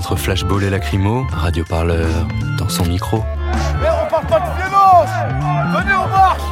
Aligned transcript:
Entre 0.00 0.16
flashball 0.16 0.64
et 0.64 0.70
lacrymo, 0.70 1.26
Radio 1.30 1.62
Parleur 1.62 2.26
dans 2.56 2.70
son 2.70 2.86
micro. 2.86 3.18
Mais 3.82 3.88
on 3.90 4.08
parle 4.08 4.26
pas 4.28 4.40
de 4.40 4.56
violence 4.56 5.10
Venez, 5.74 5.94
on 5.94 6.08
marche 6.08 6.42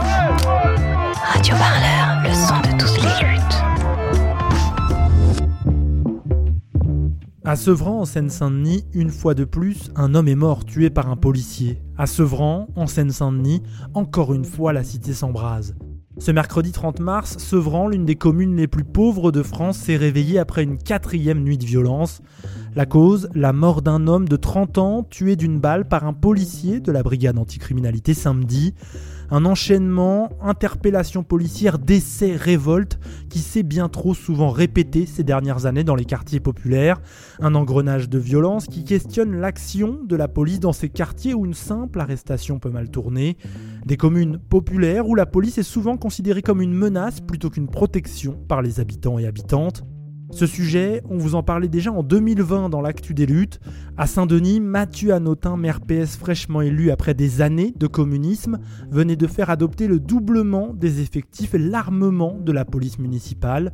Radio 1.32 1.54
Parleur, 1.56 2.24
le 2.24 2.34
son 2.34 2.60
de 2.60 2.78
toutes 2.78 3.02
les 3.02 3.26
luttes. 3.26 3.42
À 7.42 7.56
Sevran, 7.56 8.00
en 8.00 8.04
Seine-Saint-Denis, 8.04 8.84
une 8.92 9.08
fois 9.08 9.32
de 9.32 9.44
plus, 9.44 9.90
un 9.96 10.14
homme 10.14 10.28
est 10.28 10.34
mort 10.34 10.66
tué 10.66 10.90
par 10.90 11.08
un 11.08 11.16
policier. 11.16 11.80
À 11.96 12.06
Sevran, 12.06 12.68
en 12.76 12.86
Seine-Saint-Denis, 12.86 13.62
encore 13.94 14.34
une 14.34 14.44
fois, 14.44 14.74
la 14.74 14.84
cité 14.84 15.14
s'embrase. 15.14 15.74
Ce 16.20 16.32
mercredi 16.32 16.72
30 16.72 16.98
mars, 16.98 17.38
Sevran, 17.38 17.86
l'une 17.86 18.04
des 18.04 18.16
communes 18.16 18.56
les 18.56 18.66
plus 18.66 18.82
pauvres 18.82 19.30
de 19.30 19.44
France, 19.44 19.78
s'est 19.78 19.96
réveillée 19.96 20.40
après 20.40 20.64
une 20.64 20.76
quatrième 20.76 21.44
nuit 21.44 21.58
de 21.58 21.64
violence. 21.64 22.22
La 22.78 22.86
cause, 22.86 23.28
la 23.34 23.52
mort 23.52 23.82
d'un 23.82 24.06
homme 24.06 24.28
de 24.28 24.36
30 24.36 24.78
ans 24.78 25.02
tué 25.02 25.34
d'une 25.34 25.58
balle 25.58 25.88
par 25.88 26.06
un 26.06 26.12
policier 26.12 26.78
de 26.78 26.92
la 26.92 27.02
brigade 27.02 27.36
anticriminalité 27.36 28.14
samedi. 28.14 28.72
Un 29.32 29.46
enchaînement, 29.46 30.28
interpellation 30.40 31.24
policière, 31.24 31.80
décès, 31.80 32.36
révolte 32.36 33.00
qui 33.30 33.40
s'est 33.40 33.64
bien 33.64 33.88
trop 33.88 34.14
souvent 34.14 34.50
répété 34.50 35.06
ces 35.06 35.24
dernières 35.24 35.66
années 35.66 35.82
dans 35.82 35.96
les 35.96 36.04
quartiers 36.04 36.38
populaires. 36.38 37.00
Un 37.40 37.56
engrenage 37.56 38.08
de 38.08 38.18
violence 38.20 38.66
qui 38.66 38.84
questionne 38.84 39.34
l'action 39.34 39.98
de 40.04 40.14
la 40.14 40.28
police 40.28 40.60
dans 40.60 40.72
ces 40.72 40.88
quartiers 40.88 41.34
où 41.34 41.46
une 41.46 41.54
simple 41.54 41.98
arrestation 41.98 42.60
peut 42.60 42.70
mal 42.70 42.90
tourner. 42.90 43.38
Des 43.86 43.96
communes 43.96 44.38
populaires 44.38 45.08
où 45.08 45.16
la 45.16 45.26
police 45.26 45.58
est 45.58 45.64
souvent 45.64 45.96
considérée 45.96 46.42
comme 46.42 46.62
une 46.62 46.74
menace 46.74 47.20
plutôt 47.20 47.50
qu'une 47.50 47.66
protection 47.66 48.38
par 48.46 48.62
les 48.62 48.78
habitants 48.78 49.18
et 49.18 49.26
habitantes. 49.26 49.82
Ce 50.30 50.46
sujet, 50.46 51.02
on 51.08 51.16
vous 51.16 51.34
en 51.34 51.42
parlait 51.42 51.68
déjà 51.68 51.90
en 51.90 52.02
2020 52.02 52.68
dans 52.68 52.82
l'actu 52.82 53.14
des 53.14 53.24
luttes. 53.24 53.60
À 53.96 54.06
Saint-Denis, 54.06 54.60
Mathieu 54.60 55.14
Anotin, 55.14 55.56
maire 55.56 55.80
PS 55.80 56.16
fraîchement 56.16 56.60
élu 56.60 56.90
après 56.90 57.14
des 57.14 57.40
années 57.40 57.72
de 57.76 57.86
communisme, 57.86 58.58
venait 58.90 59.16
de 59.16 59.26
faire 59.26 59.48
adopter 59.48 59.88
le 59.88 59.98
doublement 59.98 60.74
des 60.74 61.00
effectifs 61.00 61.54
et 61.54 61.58
l'armement 61.58 62.38
de 62.38 62.52
la 62.52 62.66
police 62.66 62.98
municipale. 62.98 63.72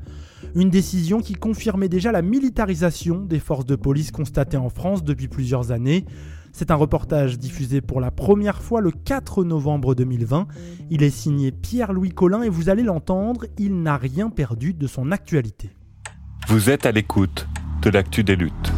Une 0.55 0.71
décision 0.71 1.19
qui 1.19 1.34
confirmait 1.34 1.89
déjà 1.89 2.12
la 2.12 2.23
militarisation 2.23 3.25
des 3.25 3.41
forces 3.41 3.67
de 3.67 3.77
police 3.77 4.12
constatée 4.12 4.57
en 4.57 4.69
France 4.69 5.03
depuis 5.03 5.28
plusieurs 5.28 5.73
années. 5.73 6.05
C'est 6.53 6.71
un 6.71 6.77
reportage 6.77 7.37
diffusé 7.37 7.81
pour 7.81 8.01
la 8.01 8.12
première 8.12 8.62
fois 8.62 8.81
le 8.81 8.93
4 8.93 9.43
novembre 9.43 9.97
2020. 9.97 10.47
Il 10.89 11.03
est 11.03 11.11
signé 11.11 11.51
Pierre-Louis 11.51 12.11
Collin 12.11 12.43
et 12.43 12.49
vous 12.49 12.69
allez 12.69 12.84
l'entendre, 12.84 13.47
il 13.59 13.83
n'a 13.83 13.97
rien 13.97 14.31
perdu 14.31 14.73
de 14.73 14.87
son 14.87 15.11
actualité. 15.11 15.71
Vous 16.47 16.69
êtes 16.69 16.84
à 16.84 16.93
l'écoute 16.93 17.47
de 17.82 17.88
l'actu 17.88 18.22
des 18.22 18.37
luttes. 18.37 18.72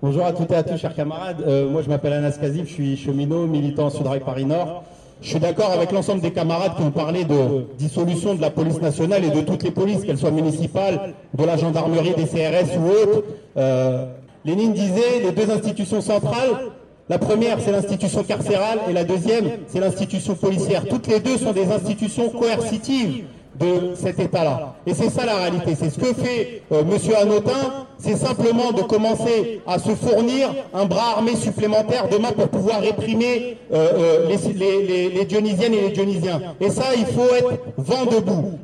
Bonjour 0.00 0.24
à 0.24 0.32
toutes 0.32 0.52
et 0.52 0.54
à 0.54 0.62
tous, 0.62 0.76
chers 0.76 0.94
camarades. 0.94 1.42
Euh, 1.44 1.68
moi, 1.68 1.82
je 1.82 1.88
m'appelle 1.88 2.12
Anas 2.12 2.38
Kazif, 2.40 2.68
je 2.68 2.72
suis 2.72 2.96
cheminot, 2.96 3.48
militant 3.48 3.90
Sudrail 3.90 4.20
Paris 4.20 4.44
Nord. 4.44 4.84
Je 5.20 5.30
suis 5.30 5.40
d'accord 5.40 5.72
avec 5.72 5.90
l'ensemble 5.90 6.20
des 6.20 6.30
camarades 6.30 6.76
qui 6.76 6.82
ont 6.82 6.92
parlé 6.92 7.24
de 7.24 7.66
dissolution 7.76 8.36
de 8.36 8.40
la 8.40 8.50
police 8.50 8.80
nationale 8.80 9.24
et 9.24 9.30
de 9.30 9.40
toutes 9.40 9.64
les 9.64 9.72
polices, 9.72 10.04
qu'elles 10.04 10.18
soient 10.18 10.30
municipales, 10.30 11.14
de 11.36 11.44
la 11.44 11.56
gendarmerie, 11.56 12.14
des 12.14 12.26
CRS 12.26 12.78
ou 12.78 12.86
autres. 12.86 13.24
Euh, 13.56 14.06
Lénine 14.44 14.72
disait 14.72 15.18
les 15.24 15.32
deux 15.32 15.50
institutions 15.50 16.00
centrales. 16.00 16.70
La 17.08 17.18
première, 17.18 17.58
c'est 17.58 17.72
l'institution 17.72 18.22
carcérale 18.22 18.78
et 18.88 18.92
la 18.92 19.02
deuxième, 19.02 19.50
c'est 19.66 19.80
l'institution 19.80 20.36
policière. 20.36 20.84
Toutes 20.84 21.08
les 21.08 21.18
deux 21.18 21.38
sont 21.38 21.52
des 21.52 21.72
institutions 21.72 22.30
coercitives 22.30 23.24
de 23.58 23.94
cet 23.94 24.18
État-là. 24.20 24.74
Et 24.86 24.94
c'est 24.94 25.10
ça 25.10 25.24
la 25.26 25.36
réalité. 25.36 25.74
C'est 25.78 25.90
ce 25.90 25.98
que 25.98 26.12
fait 26.14 26.62
euh, 26.72 26.82
Monsieur 26.84 27.16
Anotin, 27.16 27.86
c'est 27.98 28.16
simplement 28.16 28.72
de 28.72 28.82
commencer 28.82 29.60
à 29.66 29.78
se 29.78 29.90
fournir 29.90 30.48
un 30.72 30.84
bras 30.84 31.14
armé 31.16 31.34
supplémentaire 31.36 32.08
demain 32.08 32.32
pour 32.32 32.48
pouvoir 32.48 32.80
réprimer 32.80 33.56
euh, 33.72 34.26
euh, 34.26 34.28
les- 34.54 35.08
les 35.10 35.24
Dionysiennes 35.24 35.74
et 35.74 35.80
les 35.82 35.90
Dionysiens. 35.90 36.40
Et 36.60 36.70
ça, 36.70 36.84
il 36.96 37.06
faut 37.06 37.34
être 37.34 37.52
vent 37.76 38.04
debout. 38.04 38.58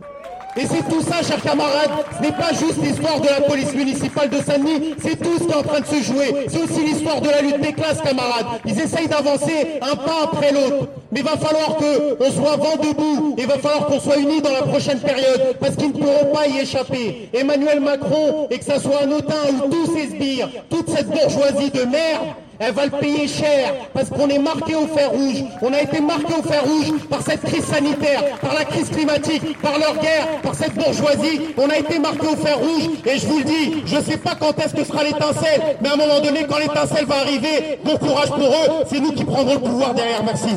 Et 0.56 0.66
c'est 0.66 0.88
tout 0.88 1.02
ça, 1.02 1.22
chers 1.22 1.42
camarades, 1.42 1.90
ce 2.16 2.22
n'est 2.22 2.32
pas 2.32 2.50
juste 2.50 2.80
l'histoire 2.80 3.20
de 3.20 3.26
la 3.26 3.40
police 3.40 3.74
municipale 3.74 4.30
de 4.30 4.36
Saint-Denis, 4.36 4.94
c'est 5.02 5.16
tout 5.20 5.36
ce 5.38 5.44
qui 5.44 5.50
est 5.50 5.54
en 5.54 5.62
train 5.62 5.80
de 5.80 5.86
se 5.86 6.02
jouer. 6.02 6.46
C'est 6.48 6.62
aussi 6.62 6.84
l'histoire 6.84 7.20
de 7.20 7.28
la 7.28 7.42
lutte 7.42 7.60
des 7.60 7.72
classes, 7.72 8.00
camarades. 8.00 8.46
Ils 8.64 8.80
essayent 8.80 9.08
d'avancer 9.08 9.80
un 9.82 9.96
pas 9.96 10.24
après 10.24 10.52
l'autre. 10.52 10.88
Mais 11.10 11.20
il 11.20 11.26
va 11.26 11.36
falloir 11.36 11.76
qu'on 11.76 12.30
soit 12.30 12.56
vent 12.56 12.76
debout, 12.76 13.34
et 13.36 13.42
il 13.42 13.46
va 13.46 13.58
falloir 13.58 13.86
qu'on 13.86 14.00
soit 14.00 14.16
unis 14.16 14.42
dans 14.42 14.52
la 14.52 14.62
prochaine 14.62 15.00
période, 15.00 15.56
parce 15.60 15.76
qu'ils 15.76 15.88
ne 15.88 15.92
pourront 15.92 16.32
pas 16.32 16.46
y 16.46 16.58
échapper. 16.58 17.28
Emmanuel 17.32 17.80
Macron, 17.80 18.48
et 18.50 18.58
que 18.58 18.64
ça 18.64 18.78
soit 18.78 19.02
un 19.04 19.10
autain 19.10 19.34
ou 19.52 19.70
tous 19.70 19.96
ces 19.96 20.08
sbires, 20.08 20.48
toute 20.70 20.88
cette 20.90 21.08
bourgeoisie 21.08 21.70
de 21.70 21.82
merde, 21.84 22.34
elle 22.66 22.72
va 22.72 22.86
le 22.86 22.90
payer 22.90 23.28
cher 23.28 23.74
parce 23.92 24.08
qu'on 24.08 24.28
est 24.28 24.38
marqué 24.38 24.74
au 24.74 24.86
fer 24.86 25.10
rouge. 25.10 25.44
On 25.60 25.72
a 25.72 25.82
été 25.82 26.00
marqué 26.00 26.32
au 26.34 26.42
fer 26.42 26.64
rouge 26.64 26.98
par 27.10 27.22
cette 27.22 27.42
crise 27.42 27.64
sanitaire, 27.64 28.38
par 28.40 28.54
la 28.54 28.64
crise 28.64 28.88
climatique, 28.88 29.60
par 29.60 29.78
leur 29.78 29.94
guerre, 29.98 30.40
par 30.42 30.54
cette 30.54 30.74
bourgeoisie. 30.74 31.40
On 31.58 31.68
a 31.68 31.76
été 31.76 31.98
marqué 31.98 32.26
au 32.26 32.36
fer 32.36 32.58
rouge 32.58 32.88
et 33.04 33.18
je 33.18 33.26
vous 33.26 33.38
le 33.38 33.44
dis, 33.44 33.82
je 33.86 33.96
ne 33.96 34.02
sais 34.02 34.16
pas 34.16 34.34
quand 34.34 34.58
est-ce 34.58 34.74
que 34.74 34.84
sera 34.84 35.04
l'étincelle, 35.04 35.76
mais 35.82 35.90
à 35.90 35.92
un 35.92 35.96
moment 35.96 36.20
donné, 36.20 36.46
quand 36.48 36.58
l'étincelle 36.58 37.04
va 37.04 37.16
arriver, 37.16 37.78
bon 37.84 37.96
courage 37.96 38.30
pour 38.30 38.48
eux, 38.48 38.84
c'est 38.90 39.00
nous 39.00 39.12
qui 39.12 39.24
prendrons 39.24 39.54
le 39.54 39.60
pouvoir 39.60 39.94
derrière. 39.94 40.24
Merci. 40.24 40.56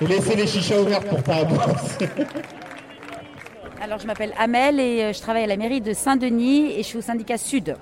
Et 0.00 0.06
laissez 0.06 0.36
les 0.36 0.46
chichas 0.46 0.78
ouvertes 0.78 1.08
pour 1.08 1.22
ta 1.22 1.44
bosse. 1.44 2.08
Alors, 3.80 3.98
je 3.98 4.06
m'appelle 4.06 4.32
Amel 4.38 4.80
et 4.80 5.02
euh, 5.04 5.12
je 5.12 5.20
travaille 5.20 5.44
à 5.44 5.46
la 5.46 5.56
mairie 5.56 5.80
de 5.80 5.92
Saint-Denis 5.92 6.72
et 6.72 6.78
je 6.78 6.82
suis 6.82 6.98
au 6.98 7.02
syndicat 7.02 7.38
Sud. 7.38 7.76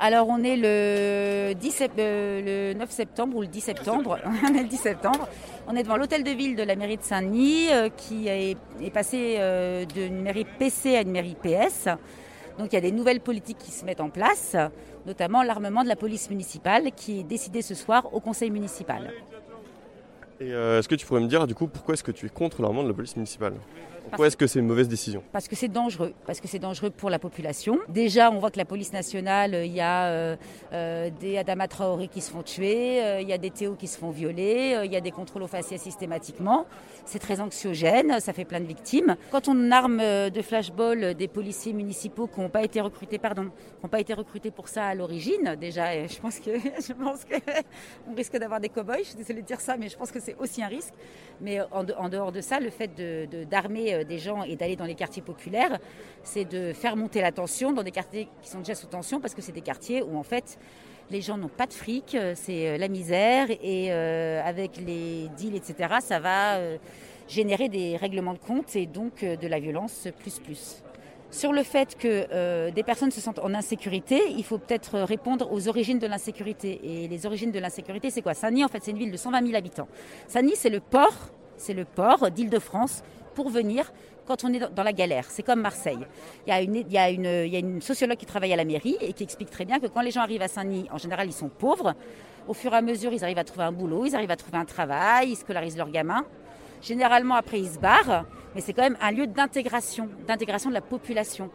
Alors, 0.00 0.26
on 0.28 0.42
est 0.42 0.56
le, 0.56 1.54
10 1.54 1.70
sep- 1.70 1.90
euh, 1.98 2.72
le 2.72 2.78
9 2.78 2.90
septembre 2.90 3.36
ou 3.36 3.42
le 3.42 3.46
10 3.46 3.60
septembre. 3.60 4.18
on 4.50 4.54
est 4.54 4.62
le 4.62 4.68
10 4.68 4.76
septembre. 4.76 5.28
On 5.68 5.76
est 5.76 5.84
devant 5.84 5.96
l'hôtel 5.96 6.24
de 6.24 6.30
ville 6.30 6.56
de 6.56 6.62
la 6.64 6.74
mairie 6.74 6.96
de 6.96 7.02
Saint-Denis 7.02 7.68
euh, 7.70 7.88
qui 7.96 8.26
est, 8.26 8.56
est 8.82 8.90
passé 8.90 9.36
euh, 9.38 9.84
d'une 9.84 10.22
mairie 10.22 10.46
PC 10.58 10.96
à 10.96 11.02
une 11.02 11.12
mairie 11.12 11.36
PS. 11.40 11.84
Donc, 12.58 12.72
il 12.72 12.74
y 12.74 12.78
a 12.78 12.80
des 12.80 12.92
nouvelles 12.92 13.20
politiques 13.20 13.58
qui 13.58 13.70
se 13.70 13.84
mettent 13.84 14.00
en 14.00 14.10
place, 14.10 14.56
notamment 15.06 15.42
l'armement 15.44 15.84
de 15.84 15.88
la 15.88 15.96
police 15.96 16.28
municipale 16.30 16.90
qui 16.96 17.20
est 17.20 17.24
décidé 17.24 17.62
ce 17.62 17.74
soir 17.74 18.08
au 18.12 18.18
conseil 18.20 18.50
municipal. 18.50 19.12
Et 20.40 20.52
euh, 20.52 20.80
est-ce 20.80 20.88
que 20.88 20.96
tu 20.96 21.06
pourrais 21.06 21.20
me 21.20 21.28
dire 21.28 21.46
du 21.46 21.54
coup 21.54 21.68
pourquoi 21.68 21.94
est-ce 21.94 22.02
que 22.02 22.10
tu 22.10 22.26
es 22.26 22.28
contre 22.28 22.60
l'armement 22.60 22.82
de 22.82 22.88
la 22.88 22.94
police 22.94 23.14
municipale? 23.16 23.54
Pourquoi 24.08 24.26
est-ce 24.26 24.36
que 24.36 24.46
c'est 24.46 24.58
une 24.58 24.66
mauvaise 24.66 24.88
décision? 24.88 25.22
Parce 25.32 25.48
que 25.48 25.56
c'est 25.56 25.68
dangereux, 25.68 26.12
parce 26.26 26.40
que 26.40 26.48
c'est 26.48 26.58
dangereux 26.58 26.90
pour 26.90 27.08
la 27.08 27.18
population. 27.18 27.78
Déjà, 27.88 28.30
on 28.30 28.38
voit 28.38 28.50
que 28.50 28.58
la 28.58 28.64
police 28.64 28.92
nationale, 28.92 29.54
euh, 29.54 29.64
il 29.64 29.72
y 29.72 29.80
a 29.80 30.06
euh, 30.06 30.36
euh, 30.72 31.10
des 31.20 31.38
Adama 31.38 31.68
Traoré 31.68 32.08
qui 32.08 32.20
se 32.20 32.30
font 32.30 32.42
tuer, 32.42 33.02
euh, 33.02 33.20
il 33.20 33.28
y 33.28 33.32
a 33.32 33.38
des 33.38 33.50
Théo 33.50 33.74
qui 33.74 33.86
se 33.86 33.98
font 33.98 34.10
violer, 34.10 34.80
il 34.84 34.92
y 34.92 34.96
a 34.96 35.00
des 35.00 35.10
contrôles 35.12 35.42
aux 35.42 35.48
faciès 35.48 35.80
systématiquement. 35.80 36.66
C'est 37.04 37.18
très 37.18 37.40
anxiogène, 37.40 38.20
ça 38.20 38.32
fait 38.32 38.44
plein 38.44 38.60
de 38.60 38.66
victimes. 38.66 39.16
Quand 39.30 39.48
on 39.48 39.70
arme 39.70 39.98
de 39.98 40.42
flashball 40.42 41.14
des 41.14 41.28
policiers 41.28 41.72
municipaux 41.72 42.26
qui 42.26 42.40
n'ont 42.40 42.48
pas 42.48 42.62
été 42.62 42.80
recrutés, 42.80 43.18
pardon, 43.18 43.44
qui 43.44 43.82
n'ont 43.82 43.88
pas 43.88 44.00
été 44.00 44.14
recrutés 44.14 44.50
pour 44.50 44.68
ça 44.68 44.86
à 44.86 44.94
l'origine, 44.94 45.56
déjà, 45.60 46.06
je 46.06 46.18
pense 46.18 46.38
que 46.40 46.50
je 46.88 46.92
pense 46.92 47.24
que 47.24 47.34
on 48.10 48.14
risque 48.14 48.36
d'avoir 48.36 48.60
des 48.60 48.68
cow-boys. 48.68 48.98
Je 48.98 49.08
suis 49.08 49.16
désolée 49.16 49.42
de 49.42 49.46
dire 49.46 49.60
ça, 49.60 49.76
mais 49.76 49.88
je 49.88 49.96
pense 49.96 50.10
que 50.10 50.20
c'est 50.20 50.32
c'est 50.32 50.42
aussi 50.42 50.62
un 50.62 50.68
risque. 50.68 50.94
Mais 51.40 51.58
en, 51.72 52.08
dehors 52.08 52.32
de 52.32 52.40
ça, 52.40 52.60
le 52.60 52.70
fait 52.70 52.90
d'armer 53.50 53.91
de, 53.91 53.91
des 54.04 54.18
gens 54.18 54.42
et 54.42 54.56
d'aller 54.56 54.76
dans 54.76 54.84
les 54.84 54.94
quartiers 54.94 55.22
populaires, 55.22 55.78
c'est 56.22 56.44
de 56.44 56.72
faire 56.72 56.96
monter 56.96 57.20
la 57.20 57.32
tension 57.32 57.72
dans 57.72 57.82
des 57.82 57.90
quartiers 57.90 58.28
qui 58.42 58.50
sont 58.50 58.58
déjà 58.58 58.74
sous 58.74 58.86
tension 58.86 59.20
parce 59.20 59.34
que 59.34 59.42
c'est 59.42 59.52
des 59.52 59.60
quartiers 59.60 60.02
où 60.02 60.16
en 60.16 60.22
fait 60.22 60.58
les 61.10 61.20
gens 61.20 61.36
n'ont 61.36 61.48
pas 61.48 61.66
de 61.66 61.72
fric, 61.72 62.16
c'est 62.34 62.78
la 62.78 62.88
misère 62.88 63.48
et 63.50 63.90
avec 63.90 64.78
les 64.78 65.28
deals, 65.36 65.56
etc., 65.56 65.96
ça 66.00 66.20
va 66.20 66.58
générer 67.28 67.68
des 67.68 67.96
règlements 67.96 68.32
de 68.32 68.38
compte 68.38 68.74
et 68.76 68.86
donc 68.86 69.22
de 69.22 69.46
la 69.46 69.60
violence 69.60 70.08
plus 70.20 70.38
plus. 70.38 70.82
Sur 71.32 71.54
le 71.54 71.62
fait 71.62 71.96
que 71.96 72.26
euh, 72.30 72.70
des 72.70 72.82
personnes 72.82 73.10
se 73.10 73.22
sentent 73.22 73.38
en 73.38 73.54
insécurité, 73.54 74.20
il 74.36 74.44
faut 74.44 74.58
peut-être 74.58 74.98
répondre 74.98 75.50
aux 75.50 75.66
origines 75.66 75.98
de 75.98 76.06
l'insécurité. 76.06 76.78
Et 76.84 77.08
les 77.08 77.24
origines 77.24 77.50
de 77.50 77.58
l'insécurité, 77.58 78.10
c'est 78.10 78.20
quoi? 78.20 78.34
Sani, 78.34 78.62
en 78.62 78.68
fait, 78.68 78.80
c'est 78.82 78.90
une 78.90 78.98
ville 78.98 79.10
de 79.10 79.16
120 79.16 79.42
000 79.42 79.56
habitants. 79.56 79.88
Sani, 80.28 80.52
c'est 80.56 80.68
le 80.68 80.80
port, 80.80 81.30
c'est 81.56 81.72
le 81.72 81.86
port 81.86 82.30
d'Île-de-France 82.30 83.02
pour 83.34 83.48
venir 83.48 83.92
quand 84.26 84.44
on 84.44 84.52
est 84.52 84.72
dans 84.72 84.82
la 84.82 84.92
galère. 84.92 85.26
C'est 85.28 85.42
comme 85.42 85.60
Marseille. 85.60 85.98
Il 86.46 86.50
y, 86.90 86.98
a 86.98 87.10
une, 87.10 87.80
sociologue 87.80 88.16
qui 88.16 88.26
travaille 88.26 88.52
à 88.52 88.56
la 88.56 88.64
mairie 88.64 88.96
et 89.00 89.12
qui 89.12 89.24
explique 89.24 89.50
très 89.50 89.64
bien 89.64 89.80
que 89.80 89.86
quand 89.86 90.00
les 90.00 90.10
gens 90.10 90.20
arrivent 90.20 90.42
à 90.42 90.48
Saint-Denis, 90.48 90.88
en 90.90 90.98
général, 90.98 91.26
ils 91.26 91.32
sont 91.32 91.48
pauvres. 91.48 91.94
Au 92.48 92.54
fur 92.54 92.72
et 92.72 92.76
à 92.76 92.82
mesure, 92.82 93.12
ils 93.12 93.22
arrivent 93.24 93.38
à 93.38 93.44
trouver 93.44 93.64
un 93.64 93.72
boulot, 93.72 94.06
ils 94.06 94.14
arrivent 94.14 94.30
à 94.30 94.36
trouver 94.36 94.58
un 94.58 94.64
travail, 94.64 95.30
ils 95.30 95.36
scolarisent 95.36 95.76
leurs 95.76 95.90
gamins. 95.90 96.24
Généralement, 96.80 97.36
après, 97.36 97.60
ils 97.60 97.70
se 97.70 97.78
barrent, 97.78 98.24
mais 98.54 98.60
c'est 98.60 98.72
quand 98.72 98.82
même 98.82 98.96
un 99.00 99.12
lieu 99.12 99.26
d'intégration, 99.28 100.08
d'intégration 100.26 100.68
de 100.70 100.74
la 100.74 100.80
population. 100.80 101.50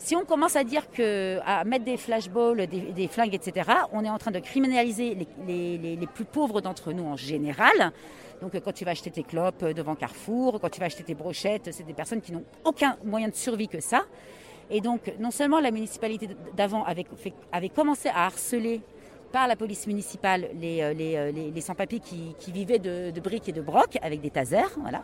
Si 0.00 0.16
on 0.16 0.24
commence 0.24 0.56
à 0.56 0.64
dire 0.64 0.90
que 0.90 1.40
à 1.44 1.62
mettre 1.64 1.84
des 1.84 1.98
flashballs, 1.98 2.66
des, 2.66 3.06
flingues, 3.08 3.34
etc., 3.34 3.70
on 3.92 4.02
est 4.02 4.08
en 4.08 4.16
train 4.16 4.30
de 4.30 4.38
criminaliser 4.38 5.14
les, 5.46 6.08
plus 6.14 6.24
pauvres 6.24 6.62
d'entre 6.62 6.94
nous 6.94 7.04
en 7.04 7.16
général. 7.16 7.92
Donc 8.40 8.58
quand 8.64 8.72
tu 8.72 8.86
vas 8.86 8.92
acheter 8.92 9.10
tes 9.10 9.22
clopes 9.22 9.62
devant 9.62 9.94
Carrefour, 9.94 10.58
quand 10.58 10.70
tu 10.70 10.80
vas 10.80 10.86
acheter 10.86 11.04
tes 11.04 11.14
brochettes, 11.14 11.68
c'est 11.70 11.86
des 11.86 11.92
personnes 11.92 12.22
qui 12.22 12.32
n'ont 12.32 12.44
aucun 12.64 12.96
moyen 13.04 13.28
de 13.28 13.34
survie 13.34 13.68
que 13.68 13.80
ça. 13.80 14.06
Et 14.70 14.80
donc 14.80 15.12
non 15.18 15.30
seulement 15.30 15.60
la 15.60 15.70
municipalité 15.70 16.30
d'avant 16.56 16.82
avait, 16.84 17.68
commencé 17.68 18.08
à 18.08 18.24
harceler 18.24 18.80
par 19.32 19.48
la 19.48 19.54
police 19.54 19.86
municipale 19.86 20.48
les, 20.58 20.80
euh, 20.80 20.94
euh, 20.98 21.60
sans-papiers 21.60 22.00
qui, 22.00 22.34
vivaient 22.50 22.78
de, 22.78 23.10
de, 23.10 23.20
briques 23.20 23.50
et 23.50 23.52
de 23.52 23.60
brocs 23.60 23.98
avec 24.00 24.22
des 24.22 24.30
tasers. 24.30 24.78
Voilà. 24.80 25.02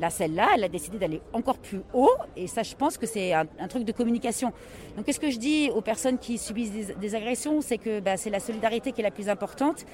Là, 0.00 0.10
celle-là, 0.10 0.48
elle 0.54 0.64
a 0.64 0.68
décidé 0.68 0.98
d'aller 0.98 1.20
encore 1.32 1.58
plus 1.58 1.80
haut. 1.92 2.10
Et 2.36 2.46
ça, 2.46 2.62
je 2.62 2.74
pense 2.74 2.98
que 2.98 3.06
c'est 3.06 3.32
un, 3.32 3.46
truc 3.68 3.84
de 3.84 3.92
communication. 3.92 4.52
Donc, 4.96 5.06
qu'est-ce 5.06 5.20
que 5.20 5.30
je 5.30 5.38
dis 5.38 5.70
aux 5.74 5.80
personnes 5.80 6.18
qui 6.18 6.38
subissent 6.38 6.72
des, 6.72 7.14
agressions? 7.14 7.60
C'est 7.60 7.78
que 7.78 8.00
bah, 8.00 8.16
c'est 8.16 8.30
la 8.30 8.40
solidarité 8.40 8.92
qui 8.92 9.00
est 9.00 9.04
la 9.04 9.10
plus 9.10 9.28
importante. 9.28 9.84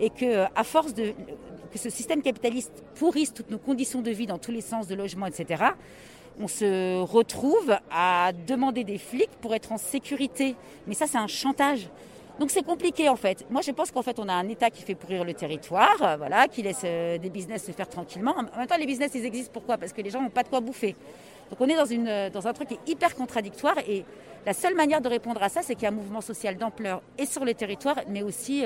Et 0.00 0.10
que, 0.10 0.44
à 0.54 0.64
force 0.64 0.94
que 0.94 1.78
ce 1.78 1.90
système 1.90 2.22
capitaliste 2.22 2.82
pourrisse 2.94 3.32
toutes 3.34 3.50
nos 3.50 3.58
conditions 3.58 4.00
de 4.00 4.10
vie 4.10 4.26
dans 4.26 4.38
tous 4.38 4.50
les 4.50 4.62
sens 4.62 4.86
de 4.86 4.94
logement, 4.94 5.26
etc., 5.26 5.64
on 6.40 6.48
se 6.48 7.00
retrouve 7.02 7.76
à 7.90 8.32
demander 8.46 8.84
des 8.84 8.98
flics 8.98 9.30
pour 9.42 9.54
être 9.54 9.72
en 9.72 9.78
sécurité. 9.78 10.56
Mais 10.86 10.94
ça, 10.94 11.06
c'est 11.06 11.18
un 11.18 11.26
chantage. 11.26 11.88
Donc 12.42 12.50
c'est 12.50 12.64
compliqué 12.64 13.08
en 13.08 13.14
fait. 13.14 13.46
Moi 13.50 13.60
je 13.60 13.70
pense 13.70 13.92
qu'en 13.92 14.02
fait 14.02 14.18
on 14.18 14.28
a 14.28 14.32
un 14.32 14.48
État 14.48 14.68
qui 14.68 14.82
fait 14.82 14.96
pourrir 14.96 15.22
le 15.22 15.32
territoire, 15.32 15.96
euh, 16.02 16.16
voilà, 16.16 16.48
qui 16.48 16.60
laisse 16.62 16.82
euh, 16.84 17.16
des 17.16 17.30
business 17.30 17.64
se 17.64 17.70
faire 17.70 17.88
tranquillement. 17.88 18.34
En 18.36 18.58
même 18.58 18.66
temps 18.66 18.76
les 18.76 18.84
business 18.84 19.12
ils 19.14 19.24
existent 19.24 19.52
pourquoi? 19.52 19.78
Parce 19.78 19.92
que 19.92 20.02
les 20.02 20.10
gens 20.10 20.20
n'ont 20.20 20.28
pas 20.28 20.42
de 20.42 20.48
quoi 20.48 20.58
bouffer. 20.58 20.96
Donc 21.50 21.60
on 21.60 21.68
est 21.68 22.08
euh, 22.08 22.30
dans 22.30 22.48
un 22.48 22.52
truc 22.52 22.66
qui 22.66 22.74
est 22.74 22.90
hyper 22.90 23.14
contradictoire 23.14 23.78
et 23.86 24.04
la 24.44 24.54
seule 24.54 24.74
manière 24.74 25.00
de 25.00 25.08
répondre 25.08 25.40
à 25.40 25.48
ça 25.48 25.62
c'est 25.62 25.76
qu'il 25.76 25.84
y 25.84 25.86
a 25.86 25.90
un 25.90 25.94
mouvement 25.94 26.20
social 26.20 26.56
d'ampleur 26.56 27.00
et 27.16 27.26
sur 27.26 27.44
les 27.44 27.54
territoires 27.54 28.00
mais 28.08 28.24
aussi 28.24 28.64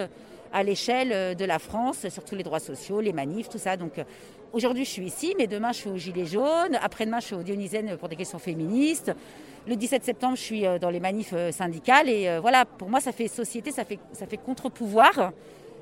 à 0.56 0.62
l'échelle 0.62 1.36
de 1.36 1.44
la 1.44 1.58
France, 1.58 2.08
sur 2.08 2.24
tous 2.24 2.34
les 2.34 2.42
droits 2.42 2.60
sociaux, 2.60 3.02
les 3.02 3.12
manifs, 3.12 3.50
tout 3.50 3.58
ça. 3.58 3.76
Donc 3.76 3.92
aujourd'hui 4.54 4.86
je 4.86 4.90
suis 4.90 5.04
ici, 5.04 5.34
mais 5.36 5.46
demain 5.46 5.72
je 5.72 5.76
suis 5.76 5.90
au 5.90 5.98
Gilet 5.98 6.24
jaune, 6.24 6.78
après-demain 6.80 7.20
je 7.20 7.26
suis 7.26 7.34
au 7.34 7.42
Dionysienne 7.42 7.98
pour 7.98 8.08
des 8.08 8.16
questions 8.16 8.38
féministes. 8.38 9.12
Le 9.68 9.74
17 9.74 10.04
septembre, 10.04 10.36
je 10.36 10.42
suis 10.42 10.64
euh, 10.64 10.78
dans 10.78 10.90
les 10.90 11.00
manifs 11.00 11.32
euh, 11.32 11.50
syndicales 11.50 12.08
et 12.08 12.28
euh, 12.28 12.40
voilà, 12.40 12.64
pour 12.64 12.88
moi, 12.88 13.00
ça 13.00 13.10
fait 13.10 13.26
société, 13.26 13.72
ça 13.72 13.84
fait, 13.84 13.98
ça 14.12 14.24
fait 14.26 14.36
contre-pouvoir. 14.36 15.32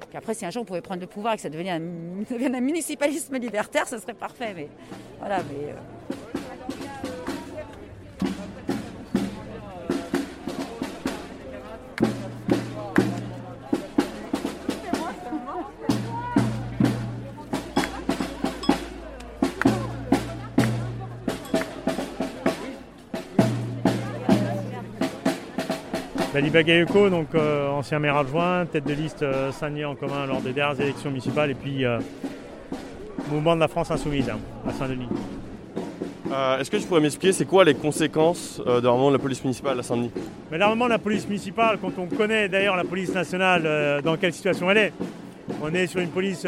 Puis 0.08 0.16
après, 0.16 0.32
si 0.32 0.46
un 0.46 0.50
jour 0.50 0.62
on 0.62 0.64
pouvait 0.64 0.80
prendre 0.80 1.02
le 1.02 1.06
pouvoir 1.06 1.34
et 1.34 1.36
que 1.36 1.42
ça 1.42 1.50
devenait 1.50 1.70
un, 1.70 1.82
un 2.54 2.60
municipalisme 2.60 3.36
libertaire, 3.38 3.86
ce 3.86 3.98
serait 3.98 4.14
parfait. 4.14 4.54
Mais 4.56 4.68
voilà, 5.20 5.40
mais. 5.42 6.33
Bagayoko, 26.42 27.10
donc 27.10 27.28
euh, 27.34 27.68
ancien 27.68 28.00
maire 28.00 28.16
adjoint, 28.16 28.66
tête 28.66 28.84
de 28.84 28.92
liste 28.92 29.22
euh, 29.22 29.52
Saint-Denis 29.52 29.84
en 29.84 29.94
commun 29.94 30.26
lors 30.26 30.40
des 30.40 30.52
dernières 30.52 30.80
élections 30.80 31.10
municipales 31.10 31.52
et 31.52 31.54
puis 31.54 31.84
euh, 31.84 32.00
mouvement 33.30 33.54
de 33.54 33.60
la 33.60 33.68
France 33.68 33.92
insoumise 33.92 34.28
hein, 34.28 34.38
à 34.68 34.72
Saint-Denis. 34.72 35.08
Est-ce 36.58 36.68
que 36.68 36.78
tu 36.78 36.86
pourrais 36.88 37.00
m'expliquer 37.00 37.32
c'est 37.32 37.44
quoi 37.44 37.64
les 37.64 37.74
conséquences 37.74 38.60
de 38.66 38.84
l'armement 38.84 39.08
de 39.08 39.16
la 39.16 39.20
police 39.20 39.44
municipale 39.44 39.78
à 39.78 39.84
Saint-Denis? 39.84 40.10
Mais 40.50 40.58
l'armement 40.58 40.86
de 40.86 40.90
la 40.90 40.98
police 40.98 41.28
municipale, 41.28 41.78
quand 41.80 41.92
on 41.96 42.06
connaît 42.06 42.48
d'ailleurs 42.48 42.74
la 42.74 42.82
police 42.82 43.14
nationale 43.14 44.02
dans 44.02 44.16
quelle 44.16 44.32
situation 44.32 44.68
elle 44.68 44.78
est, 44.78 44.92
on 45.62 45.72
est 45.72 45.86
sur 45.86 46.00
une 46.00 46.08
police 46.08 46.44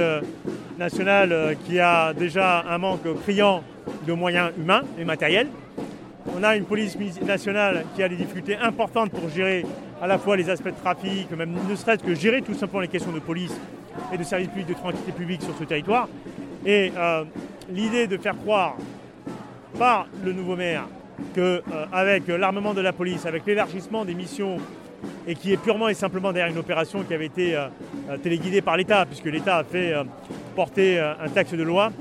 nationale 0.76 1.56
qui 1.64 1.78
a 1.78 2.12
déjà 2.12 2.64
un 2.68 2.78
manque 2.78 3.06
criant 3.22 3.62
de 4.08 4.12
moyens 4.12 4.50
humains 4.58 4.82
et 4.98 5.04
matériels. 5.04 5.46
On 6.34 6.42
a 6.42 6.56
une 6.56 6.64
police 6.64 6.96
nationale 7.22 7.84
qui 7.94 8.02
a 8.02 8.08
des 8.08 8.16
difficultés 8.16 8.56
importantes 8.56 9.10
pour 9.10 9.28
gérer 9.28 9.64
à 10.00 10.06
la 10.06 10.18
fois 10.18 10.36
les 10.36 10.50
aspects 10.50 10.66
de 10.66 10.82
trafic, 10.82 11.30
même 11.30 11.56
ne 11.68 11.76
serait-ce 11.76 12.02
que 12.02 12.14
gérer 12.14 12.42
tout 12.42 12.54
simplement 12.54 12.80
les 12.80 12.88
questions 12.88 13.12
de 13.12 13.20
police 13.20 13.54
et 14.12 14.18
de 14.18 14.22
services 14.24 14.48
publics 14.48 14.68
de 14.68 14.74
tranquillité 14.74 15.12
publique 15.12 15.42
sur 15.42 15.56
ce 15.58 15.64
territoire. 15.64 16.08
Et 16.64 16.92
euh, 16.96 17.24
l'idée 17.70 18.06
de 18.06 18.16
faire 18.16 18.36
croire 18.36 18.76
par 19.78 20.08
le 20.24 20.32
nouveau 20.32 20.56
maire 20.56 20.84
qu'avec 21.34 22.28
euh, 22.28 22.38
l'armement 22.38 22.74
de 22.74 22.80
la 22.80 22.92
police, 22.92 23.24
avec 23.24 23.46
l'élargissement 23.46 24.04
des 24.04 24.14
missions 24.14 24.58
et 25.26 25.34
qui 25.34 25.52
est 25.52 25.56
purement 25.56 25.88
et 25.88 25.94
simplement 25.94 26.32
derrière 26.32 26.52
une 26.52 26.58
opération 26.58 27.02
qui 27.02 27.14
avait 27.14 27.26
été 27.26 27.54
euh, 27.54 27.68
téléguidée 28.22 28.62
par 28.62 28.76
l'État, 28.76 29.06
puisque 29.06 29.26
l'État 29.26 29.58
a 29.58 29.64
fait 29.64 29.94
porter 30.54 30.98
un 30.98 31.28
texte 31.28 31.54
de 31.54 31.62
loi 31.62 31.92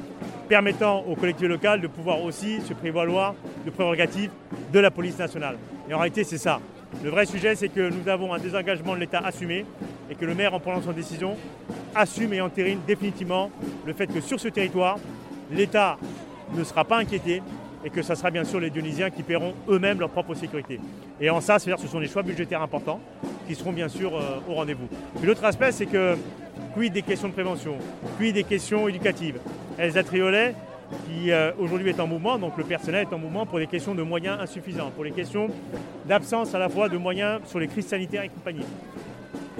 permettant 0.47 1.00
aux 1.07 1.15
collectivités 1.15 1.53
locales 1.53 1.81
de 1.81 1.88
pouvoir 1.88 2.24
aussi 2.24 2.62
se 2.62 2.74
prévaloir 2.74 3.36
de 3.65 3.71
prérogatives 3.71 4.31
de 4.71 4.80
la 4.80 4.92
police 4.92 5.18
nationale. 5.18 5.57
Et 5.90 5.94
en 5.94 5.99
réalité, 5.99 6.23
c'est 6.23 6.37
ça. 6.37 6.59
Le 7.04 7.09
vrai 7.09 7.25
sujet, 7.25 7.56
c'est 7.56 7.69
que 7.69 7.90
nous 7.90 8.07
avons 8.07 8.33
un 8.33 8.40
désengagement 8.40 8.95
de 8.95 8.99
l'État 8.99 9.19
assumé 9.19 9.66
et 10.09 10.16
que 10.16 10.25
le 10.25 10.35
maire, 10.35 10.54
en 10.54 10.59
prenant 10.59 10.81
son 10.81 10.92
décision, 10.92 11.35
assume 11.94 12.33
et 12.33 12.42
entérine 12.42 12.80
définitivement 12.85 13.52
le 13.85 13.94
fait 13.94 14.07
que 14.07 14.21
sur 14.21 14.40
ce 14.40 14.47
territoire, 14.47 14.97
l'État 15.52 15.97
ne 16.54 16.64
sera 16.64 16.85
pas 16.85 16.97
inquiété 16.97 17.42
et 17.83 17.90
que 17.90 18.02
ce 18.02 18.16
sera 18.16 18.31
bien 18.31 18.44
sûr 18.44 18.59
les 18.59 18.69
Dionysiens 18.69 19.09
qui 19.09 19.23
paieront 19.23 19.54
eux-mêmes 19.69 19.99
leur 19.99 20.09
propre 20.09 20.33
sécurité. 20.33 20.80
Et 21.21 21.30
en 21.30 21.42
ça, 21.42 21.59
c'est-à-dire 21.59 21.83
ce 21.83 21.87
sont 21.87 21.99
des 21.99 22.07
choix 22.07 22.23
budgétaires 22.23 22.61
importants 22.61 22.99
qui 23.47 23.56
seront 23.56 23.71
bien 23.71 23.87
sûr 23.87 24.16
euh, 24.16 24.40
au 24.49 24.56
rendez-vous. 24.56 24.87
l'autre 25.23 25.44
aspect, 25.45 25.71
c'est 25.71 25.85
que 25.85 26.16
quid 26.73 26.92
des 26.92 27.04
questions 27.04 27.28
de 27.28 27.33
prévention, 27.33 27.75
puis 28.18 28.33
des 28.33 28.44
questions 28.44 28.87
éducatives? 28.87 29.40
Elsa 29.78 30.04
Triolet, 30.04 30.56
qui 31.06 31.32
euh, 31.32 31.52
aujourd'hui 31.60 31.90
est 31.90 32.00
en 32.00 32.08
mouvement, 32.08 32.38
donc 32.38 32.58
le 32.58 32.64
personnel 32.64 33.08
est 33.10 33.14
en 33.14 33.18
mouvement 33.18 33.46
pour 33.46 33.60
des 33.60 33.68
questions 33.68 33.94
de 33.94 34.04
moyens 34.04 34.40
insuffisants, 34.40 34.92
pour 34.92 35.04
les 35.04 35.12
questions 35.12 35.50
d'absence 36.06 36.56
à 36.56 36.60
la 36.60 36.70
fois 36.70 36.88
de 36.88 36.98
moyens 36.98 37.42
sur 37.46 37.60
les 37.60 37.68
crises 37.68 37.88
sanitaires 37.88 38.24
et 38.24 38.30
compagnie. 38.30 38.66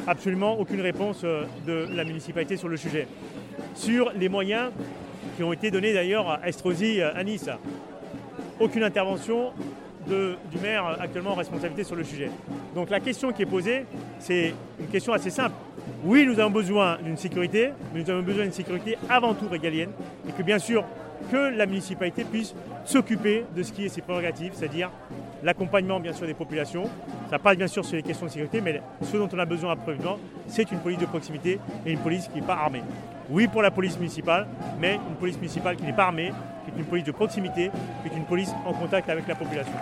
Absolument 0.08 0.58
aucune 0.60 0.82
réponse 0.82 1.22
euh, 1.24 1.44
de 1.66 1.88
la 1.94 2.04
municipalité 2.04 2.56
sur 2.58 2.70
le 2.70 2.78
sujet. 2.78 3.08
Sur 3.74 4.12
les 4.16 4.30
moyens 4.30 4.72
qui 5.36 5.44
ont 5.44 5.52
été 5.52 5.70
donnés 5.70 5.94
d'ailleurs 5.94 6.30
à 6.30 6.48
Estrosi, 6.48 7.02
à 7.02 7.22
Nice, 7.24 7.50
aucune 8.60 8.84
intervention 8.84 9.52
du 10.08 10.58
maire 10.62 10.98
actuellement 11.00 11.32
en 11.32 11.36
responsabilité 11.36 11.84
sur 11.84 11.96
le 11.96 12.04
sujet. 12.04 12.30
Donc 12.74 12.90
la 12.90 13.00
question 13.00 13.32
qui 13.32 13.42
est 13.42 13.48
posée, 13.48 13.86
c'est 14.20 14.54
une 14.80 14.88
question 14.88 15.14
assez 15.14 15.30
simple. 15.30 15.56
Oui, 16.04 16.26
nous 16.26 16.40
avons 16.40 16.52
besoin 16.52 16.98
d'une 17.04 17.18
sécurité, 17.18 17.72
mais 17.94 18.02
nous 18.02 18.10
avons 18.10 18.22
besoin 18.22 18.44
d'une 18.44 18.54
sécurité 18.54 18.98
avant 19.10 19.34
tout 19.34 19.48
régalienne, 19.48 19.92
et 20.28 20.32
que 20.32 20.44
bien 20.44 20.60
sûr, 20.60 20.84
que 21.32 21.56
la 21.56 21.66
municipalité 21.66 22.24
puisse 22.24 22.54
s'occuper 22.84 23.46
de 23.56 23.64
ce 23.64 23.72
qui 23.72 23.86
est 23.86 23.90
ses 23.90 24.02
prérogatives, 24.02 24.52
c'est-à-dire 24.54 24.92
l'accompagnement 25.44 26.00
bien 26.00 26.14
sûr 26.14 26.28
des 26.28 26.34
populations. 26.34 26.84
Ça 27.30 27.40
passe 27.40 27.58
bien 27.58 27.68
sûr 27.68 27.86
sur 27.86 27.96
les 27.96 28.04
questions 28.04 28.26
de 28.26 28.32
sécurité, 28.32 28.62
mais 28.62 28.82
ce 29.02 29.18
dont 29.18 29.30
on 29.34 29.40
a 29.40 29.46
besoin 29.46 29.72
absolument, 29.72 30.18
c'est 30.48 30.72
une 30.72 30.80
police 30.80 31.00
de 31.00 31.06
proximité 31.06 31.60
et 31.86 31.92
une 31.92 32.00
police 32.00 32.28
qui 32.28 32.40
n'est 32.40 32.46
pas 32.46 32.56
armée. 32.56 32.84
Oui 33.30 33.48
pour 33.48 33.62
la 33.62 33.72
police 33.72 33.98
municipale, 33.98 34.48
mais 34.80 34.96
une 34.96 35.16
police 35.16 35.38
municipale 35.38 35.76
qui 35.78 35.84
n'est 35.84 35.94
pas 35.94 36.06
armée, 36.06 36.32
qui 36.66 36.72
est 36.72 36.80
une 36.80 36.86
police 36.86 37.06
de 37.06 37.12
proximité, 37.12 37.72
qui 38.02 38.14
est 38.14 38.18
une 38.18 38.26
police 38.26 38.52
en 38.66 38.74
contact 38.74 39.10
avec 39.10 39.28
la 39.28 39.36
population. 39.36 39.74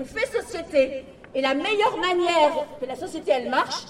On 0.00 0.04
fait 0.04 0.26
société, 0.26 1.04
et 1.34 1.40
la 1.40 1.54
meilleure 1.54 1.96
manière 1.98 2.52
que 2.80 2.86
la 2.86 2.96
société 2.96 3.32
elle 3.32 3.50
marche, 3.50 3.84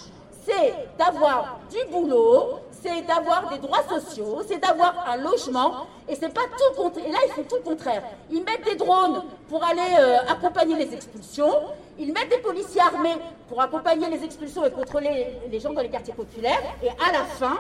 c'est 0.45 0.75
d'avoir 0.99 1.61
du 1.71 1.91
boulot, 1.91 2.61
c'est 2.83 3.01
d'avoir 3.03 3.49
des 3.49 3.59
droits 3.59 3.83
sociaux, 3.89 4.43
c'est 4.47 4.59
d'avoir 4.59 5.09
un 5.09 5.17
logement, 5.17 5.87
et 6.07 6.15
c'est 6.15 6.33
pas 6.33 6.43
tout 6.43 6.83
contraire. 6.83 7.07
Et 7.07 7.13
là, 7.13 7.19
ils 7.27 7.33
font 7.33 7.45
tout 7.45 7.57
le 7.57 7.63
contraire. 7.63 8.03
Ils 8.31 8.45
mettent 8.45 8.65
des 8.65 8.77
drones 8.77 9.23
pour 9.49 9.65
aller 9.65 9.81
euh, 9.99 10.19
accompagner 10.29 10.77
les 10.77 10.93
expulsions, 10.93 11.55
ils 11.99 12.13
mettent 12.13 12.29
des 12.29 12.39
policiers 12.39 12.83
armés 12.83 13.17
pour 13.49 13.63
accompagner 13.63 14.11
les 14.11 14.23
expulsions 14.23 14.67
et 14.67 14.71
contrôler 14.71 15.29
les 15.51 15.61
gens 15.61 15.73
dans 15.73 15.81
les 15.81 15.89
quartiers 15.89 16.13
populaires, 16.13 16.61
et 16.83 16.89
à 16.91 17.13
la 17.13 17.25
fin, 17.25 17.57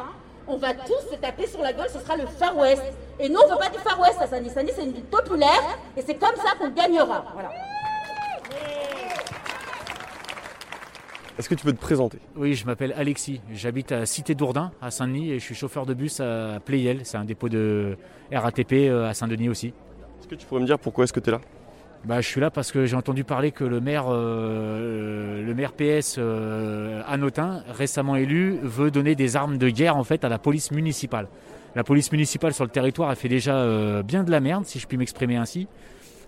on 0.46 0.56
va 0.56 0.74
tous 0.74 1.10
se 1.10 1.16
taper 1.16 1.46
sur 1.46 1.60
la 1.60 1.72
gueule, 1.72 1.88
ce 1.88 1.98
sera 1.98 2.16
le 2.16 2.26
Far 2.26 2.56
West. 2.56 2.82
Et 3.18 3.28
nous, 3.28 3.38
on 3.38 3.46
ne 3.46 3.52
veut 3.52 3.58
pas 3.58 3.70
du 3.70 3.78
Far 3.78 3.98
West 4.00 4.20
à 4.20 4.26
Saint-Denis. 4.26 4.50
Saint-Denis, 4.50 4.72
c'est 4.76 4.84
une 4.84 4.92
ville 4.92 5.04
populaire, 5.04 5.78
et 5.96 6.02
c'est 6.02 6.16
comme 6.16 6.36
ça 6.36 6.56
qu'on 6.58 6.70
gagnera. 6.70 7.24
Voilà. 7.32 7.50
Est-ce 11.36 11.48
que 11.48 11.54
tu 11.56 11.64
peux 11.64 11.72
te 11.72 11.80
présenter? 11.80 12.18
Oui, 12.36 12.54
je 12.54 12.64
m'appelle 12.64 12.94
Alexis. 12.96 13.40
J'habite 13.52 13.90
à 13.90 14.06
Cité 14.06 14.36
d'Ourdin, 14.36 14.70
à 14.80 14.92
Saint-Denis, 14.92 15.32
et 15.32 15.38
je 15.40 15.44
suis 15.44 15.54
chauffeur 15.56 15.84
de 15.84 15.92
bus 15.92 16.20
à 16.20 16.60
Playel. 16.64 17.00
C'est 17.02 17.16
un 17.16 17.24
dépôt 17.24 17.48
de 17.48 17.96
RATP 18.32 18.72
euh, 18.72 19.08
à 19.08 19.14
Saint-Denis 19.14 19.48
aussi. 19.48 19.68
Est-ce 20.20 20.28
que 20.28 20.36
tu 20.36 20.46
pourrais 20.46 20.60
me 20.60 20.66
dire 20.66 20.78
pourquoi 20.78 21.04
est-ce 21.04 21.12
que 21.12 21.20
tu 21.20 21.30
es 21.30 21.32
là? 21.32 21.40
Bah, 22.04 22.20
je 22.20 22.28
suis 22.28 22.40
là 22.40 22.50
parce 22.50 22.70
que 22.70 22.86
j'ai 22.86 22.96
entendu 22.96 23.24
parler 23.24 23.50
que 23.50 23.64
le 23.64 23.80
maire, 23.80 24.04
euh, 24.08 25.13
le 25.54 25.60
maire 25.60 25.72
PS 25.72 26.16
euh, 26.18 27.02
Anotin, 27.06 27.62
récemment 27.68 28.16
élu, 28.16 28.58
veut 28.62 28.90
donner 28.90 29.14
des 29.14 29.36
armes 29.36 29.58
de 29.58 29.68
guerre 29.68 29.96
en 29.96 30.04
fait 30.04 30.24
à 30.24 30.28
la 30.28 30.38
police 30.38 30.70
municipale. 30.70 31.28
La 31.74 31.84
police 31.84 32.12
municipale 32.12 32.52
sur 32.52 32.64
le 32.64 32.70
territoire 32.70 33.10
a 33.10 33.14
fait 33.14 33.28
déjà 33.28 34.02
bien 34.02 34.22
de 34.22 34.30
la 34.30 34.38
merde, 34.38 34.64
si 34.64 34.78
je 34.78 34.86
puis 34.86 34.96
m'exprimer 34.96 35.36
ainsi, 35.36 35.66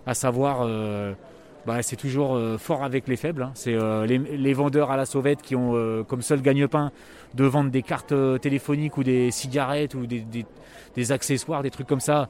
à 0.05 0.13
savoir 0.13 0.67
bah, 1.67 1.83
c'est 1.83 1.97
toujours 1.97 2.37
euh, 2.37 2.57
fort 2.57 2.81
avec 2.85 3.09
les 3.09 3.17
faibles. 3.17 3.43
Hein. 3.43 3.51
C'est 3.53 3.73
euh, 3.73 4.05
les, 4.05 4.53
vendeurs 4.53 4.89
à 4.89 4.95
la 4.95 5.05
sauvette 5.05 5.41
qui 5.41 5.53
ont 5.53 5.75
euh, 5.75 6.01
comme 6.01 6.21
seul 6.21 6.41
gagne-pain 6.41 6.91
de 7.33 7.43
vendre 7.43 7.71
des 7.71 7.83
cartes 7.83 8.13
téléphoniques 8.39 8.97
ou 8.97 9.03
des 9.03 9.31
cigarettes 9.31 9.93
ou 9.93 10.05
des, 10.07 11.11
accessoires, 11.11 11.63
des 11.63 11.69
trucs 11.69 11.85
comme 11.87 11.99
ça. 11.99 12.29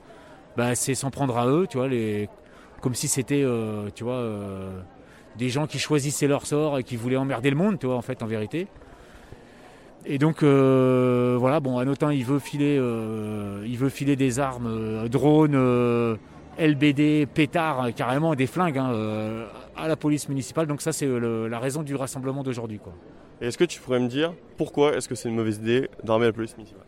Bah, 0.58 0.74
c'est 0.74 0.96
s'en 0.96 1.12
prendre 1.12 1.38
à 1.38 1.46
eux, 1.46 1.68
tu 1.70 1.78
vois, 1.78 1.88
comme 2.82 2.96
si 2.96 3.08
c'était, 3.08 3.46
tu 3.94 4.04
vois, 4.04 4.24
des 5.38 5.50
gens 5.50 5.68
qui 5.68 5.80
choisissaient 5.80 6.28
leur 6.28 6.46
sort 6.46 6.80
et 6.80 6.84
qui 6.84 6.96
voulaient 6.96 7.18
emmerder 7.18 7.50
le 7.50 7.56
monde, 7.56 7.80
tu 7.80 7.86
vois, 7.86 7.96
en 7.96 8.02
fait, 8.02 8.24
en 8.24 8.28
vérité. 8.28 8.68
Et 10.06 10.18
donc 10.18 10.44
voilà, 10.44 11.60
bon, 11.60 11.78
Anotin, 11.78 12.14
il 12.14 12.24
veut 12.24 12.40
filer, 12.40 12.76
il 12.76 13.78
veut 13.78 13.90
filer 13.90 14.16
des 14.16 14.40
armes, 14.40 15.08
drones 15.10 16.18
LBD, 16.60 17.28
pétards, 17.28 17.94
carrément 17.96 18.36
des 18.36 18.48
flingues 18.48 18.78
hein, 18.78 18.92
euh, 18.92 19.48
à 19.76 19.88
la 19.88 19.96
police 19.96 20.28
municipale. 20.28 20.68
Donc 20.68 20.82
ça, 20.82 20.92
c'est 20.92 21.06
euh, 21.06 21.48
la 21.48 21.60
raison 21.60 21.84
du 21.84 21.96
rassemblement 21.96 22.44
d'aujourd'hui. 22.44 22.80
Et 23.42 23.48
est-ce 23.48 23.58
que 23.58 23.64
tu 23.64 23.80
pourrais 23.80 24.00
me 24.00 24.08
dire 24.08 24.34
pourquoi 24.58 24.96
est-ce 24.96 25.08
que 25.08 25.16
c'est 25.16 25.30
une 25.30 25.36
mauvaise 25.36 25.58
idée 25.58 25.90
d'armer 26.04 26.26
la 26.26 26.34
police 26.34 26.58
municipale? 26.58 26.86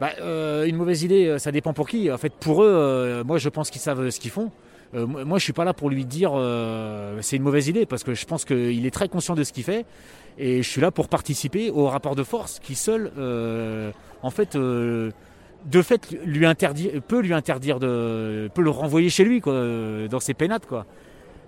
Bah, 0.00 0.10
euh, 0.20 0.66
Une 0.66 0.76
mauvaise 0.76 1.02
idée, 1.02 1.38
ça 1.38 1.52
dépend 1.52 1.72
pour 1.72 1.88
qui. 1.88 2.10
En 2.10 2.18
fait, 2.18 2.32
pour 2.32 2.62
eux, 2.62 3.22
moi, 3.26 3.38
je 3.38 3.48
pense 3.48 3.70
qu'ils 3.70 3.80
savent 3.80 4.10
ce 4.10 4.20
qu'ils 4.20 4.30
font. 4.30 4.50
Moi, 4.92 5.38
je 5.38 5.44
suis 5.44 5.52
pas 5.52 5.64
là 5.64 5.72
pour 5.72 5.90
lui 5.90 6.04
dire 6.04 6.32
c'est 7.20 7.36
une 7.36 7.42
mauvaise 7.42 7.68
idée 7.68 7.86
parce 7.86 8.02
que 8.02 8.14
je 8.14 8.26
pense 8.26 8.44
qu'il 8.44 8.84
est 8.86 8.90
très 8.90 9.08
conscient 9.08 9.34
de 9.34 9.44
ce 9.44 9.52
qu'il 9.52 9.64
fait 9.64 9.86
et 10.38 10.62
je 10.62 10.68
suis 10.68 10.80
là 10.80 10.90
pour 10.90 11.08
participer 11.08 11.70
au 11.70 11.86
rapport 11.86 12.16
de 12.16 12.24
force 12.24 12.58
qui 12.58 12.74
seul, 12.74 13.12
en 14.22 14.30
fait 14.30 14.56
de 14.56 15.12
fait 15.82 16.10
lui 16.24 16.46
interdire, 16.46 17.02
peut 17.06 17.20
lui 17.20 17.34
interdire 17.34 17.78
de, 17.78 18.50
peut 18.54 18.62
le 18.62 18.70
renvoyer 18.70 19.10
chez 19.10 19.24
lui 19.24 19.40
quoi, 19.40 19.54
dans 20.08 20.20
ses 20.20 20.34
pénates 20.34 20.66
quoi. 20.66 20.86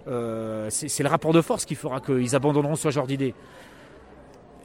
Euh, 0.09 0.67
c'est 0.71 1.03
le 1.03 1.09
rapport 1.09 1.33
de 1.33 1.41
force 1.41 1.65
qui 1.65 1.75
fera 1.75 2.01
qu'ils 2.01 2.35
abandonneront 2.35 2.77
ce 2.77 2.91
genre 2.91 3.07
d'idée. 3.07 3.35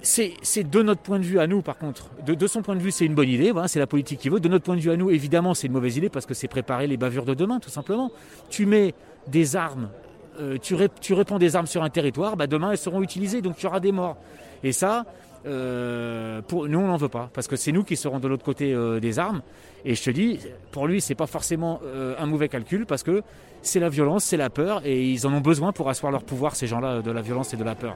C'est 0.08 0.64
de 0.64 0.82
notre 0.82 1.02
point 1.02 1.20
de 1.20 1.26
vue 1.26 1.40
à 1.40 1.48
nous, 1.48 1.62
par 1.62 1.78
contre. 1.78 2.10
De, 2.26 2.48
son 2.48 2.62
point 2.62 2.76
de 2.76 2.82
vue, 2.82 2.92
c'est 2.92 3.06
une 3.06 3.14
bonne 3.14 3.30
idée. 3.30 3.52
c'est 3.68 3.80
la 3.80 3.88
politique 3.88 4.20
qui 4.20 4.30
veut. 4.30 4.40
De 4.40 4.48
notre 4.48 4.64
point 4.64 4.76
de 4.76 4.82
vue 4.82 4.92
à 4.92 4.96
nous, 4.96 5.10
évidemment, 5.10 5.54
c'est 5.54 5.68
une 5.68 5.74
mauvaise 5.74 5.98
idée 5.98 6.10
parce 6.10 6.26
que 6.26 6.34
c'est 6.34 6.48
préparer 6.48 6.88
les 6.88 6.98
bavures 6.98 7.26
de 7.26 7.34
demain, 7.34 7.60
tout 7.60 7.70
simplement. 7.70 8.12
Tu 8.50 8.66
mets 8.66 8.94
des 9.28 9.56
armes, 9.58 9.90
euh, 10.40 10.58
tu, 10.62 10.76
répands 11.14 11.40
des 11.40 11.56
armes 11.56 11.68
sur 11.68 11.84
un 11.84 11.90
territoire, 11.90 12.38
bah 12.38 12.48
demain 12.48 12.72
elles 12.72 12.78
seront 12.78 13.02
utilisées, 13.02 13.42
donc 13.42 13.58
tu 13.58 13.66
auras 13.66 13.80
des 13.80 13.92
morts. 13.92 14.18
Et 14.64 14.72
ça, 14.72 15.06
euh, 15.46 16.42
nous, 16.52 16.80
on 16.80 16.88
n'en 16.88 16.98
veut 16.98 17.10
pas, 17.10 17.30
parce 17.34 17.48
que 17.48 17.56
c'est 17.56 17.72
nous 17.72 17.84
qui 17.84 17.96
serons 17.96 18.20
de 18.20 18.28
l'autre 18.28 18.46
côté 18.46 18.74
euh, 18.74 19.00
des 19.00 19.20
armes. 19.20 19.42
Et 19.84 19.96
je 19.96 20.04
te 20.04 20.10
dis, 20.10 20.40
pour 20.72 20.88
lui, 20.88 21.02
c'est 21.02 21.16
pas 21.16 21.28
forcément 21.28 21.80
un 22.20 22.26
mauvais 22.26 22.50
calcul, 22.50 22.86
parce 22.86 23.04
que 23.04 23.24
c'est 23.62 23.80
la 23.80 23.90
violence, 23.90 24.26
c'est 24.26 24.38
la 24.38 24.50
peur, 24.50 24.82
et 24.86 25.10
ils 25.10 25.26
en 25.26 25.34
ont 25.34 25.42
besoin 25.42 25.72
pour 25.72 25.90
asseoir 25.90 26.12
leur 26.12 26.24
pouvoir, 26.24 26.56
ces 26.56 26.68
gens-là, 26.68 27.02
de 27.02 27.12
la 27.12 27.22
violence 27.22 27.54
et 27.54 27.58
de 27.58 27.64
la 27.64 27.76
peur. 27.76 27.96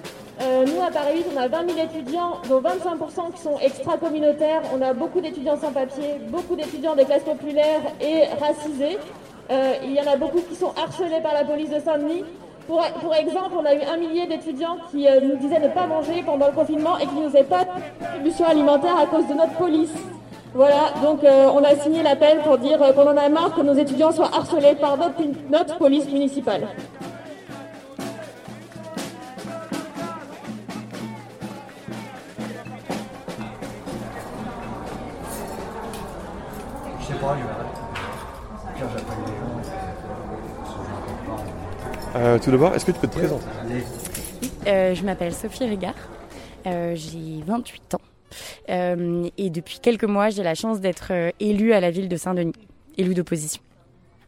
Euh, 0.41 0.65
nous, 0.65 0.81
à 0.81 0.89
Paris 0.89 1.17
8, 1.17 1.25
on 1.35 1.39
a 1.39 1.47
20 1.47 1.69
000 1.69 1.85
étudiants, 1.85 2.37
dont 2.49 2.61
25% 2.61 3.31
qui 3.33 3.41
sont 3.41 3.59
extra-communautaires. 3.61 4.61
On 4.73 4.81
a 4.81 4.93
beaucoup 4.93 5.21
d'étudiants 5.21 5.57
sans 5.57 5.71
papier, 5.71 6.15
beaucoup 6.29 6.55
d'étudiants 6.55 6.95
des 6.95 7.05
classes 7.05 7.23
populaires 7.23 7.81
et 7.99 8.23
racisés. 8.39 8.97
Euh, 9.51 9.73
il 9.83 9.91
y 9.91 9.99
en 9.99 10.11
a 10.11 10.15
beaucoup 10.15 10.39
qui 10.41 10.55
sont 10.55 10.73
harcelés 10.75 11.21
par 11.21 11.33
la 11.33 11.43
police 11.43 11.69
de 11.69 11.79
Saint-Denis. 11.79 12.23
Pour, 12.67 12.83
pour, 13.01 13.13
exemple, 13.13 13.51
on 13.59 13.65
a 13.65 13.75
eu 13.75 13.81
un 13.81 13.97
millier 13.97 14.25
d'étudiants 14.25 14.77
qui 14.89 15.07
euh, 15.07 15.19
nous 15.21 15.35
disaient 15.35 15.59
ne 15.59 15.67
pas 15.67 15.85
manger 15.85 16.23
pendant 16.25 16.47
le 16.47 16.53
confinement 16.53 16.97
et 16.97 17.05
qui 17.05 17.15
ne 17.15 17.23
nous 17.23 17.29
faisaient 17.29 17.43
pas 17.43 17.65
de 17.65 17.69
distribution 17.99 18.45
alimentaire 18.45 18.97
à 18.97 19.05
cause 19.05 19.27
de 19.27 19.33
notre 19.35 19.53
police. 19.53 19.93
Voilà, 20.53 20.91
donc 21.01 21.19
on 21.23 21.63
a 21.63 21.75
signé 21.77 22.03
l'appel 22.03 22.39
pour 22.39 22.57
dire 22.57 22.77
qu'on 22.77 23.07
en 23.07 23.15
a 23.15 23.29
marre 23.29 23.55
que 23.55 23.61
nos 23.61 23.73
étudiants 23.73 24.11
soient 24.11 24.35
harcelés 24.35 24.75
par 24.75 24.97
notre 24.97 25.77
police 25.77 26.11
municipale. 26.11 26.67
Euh, 42.15 42.39
tout 42.39 42.51
d'abord, 42.51 42.73
est-ce 42.75 42.85
que 42.85 42.91
tu 42.91 42.99
peux 42.99 43.07
te 43.07 43.17
présenter? 43.17 43.45
Euh, 44.67 44.93
Je 44.93 45.03
m'appelle 45.03 45.33
Sophie 45.33 45.65
Régard, 45.65 45.95
euh, 46.67 46.93
j'ai 46.95 47.41
28 47.45 47.95
ans. 47.95 48.01
et 49.37 49.49
depuis 49.49 49.79
quelques 49.79 50.03
mois, 50.05 50.29
j'ai 50.29 50.43
la 50.43 50.55
chance 50.55 50.79
d'être 50.79 51.11
élue 51.39 51.73
à 51.73 51.79
la 51.79 51.91
ville 51.91 52.09
de 52.09 52.17
Saint-Denis, 52.17 52.53
élue 52.97 53.13
d'opposition. 53.13 53.61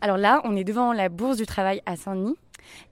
Alors 0.01 0.17
là, 0.17 0.41
on 0.43 0.55
est 0.55 0.63
devant 0.65 0.91
la 0.91 1.07
Bourse 1.09 1.37
du 1.37 1.45
Travail 1.45 1.81
à 1.85 1.95
Saint-Denis. 1.95 2.35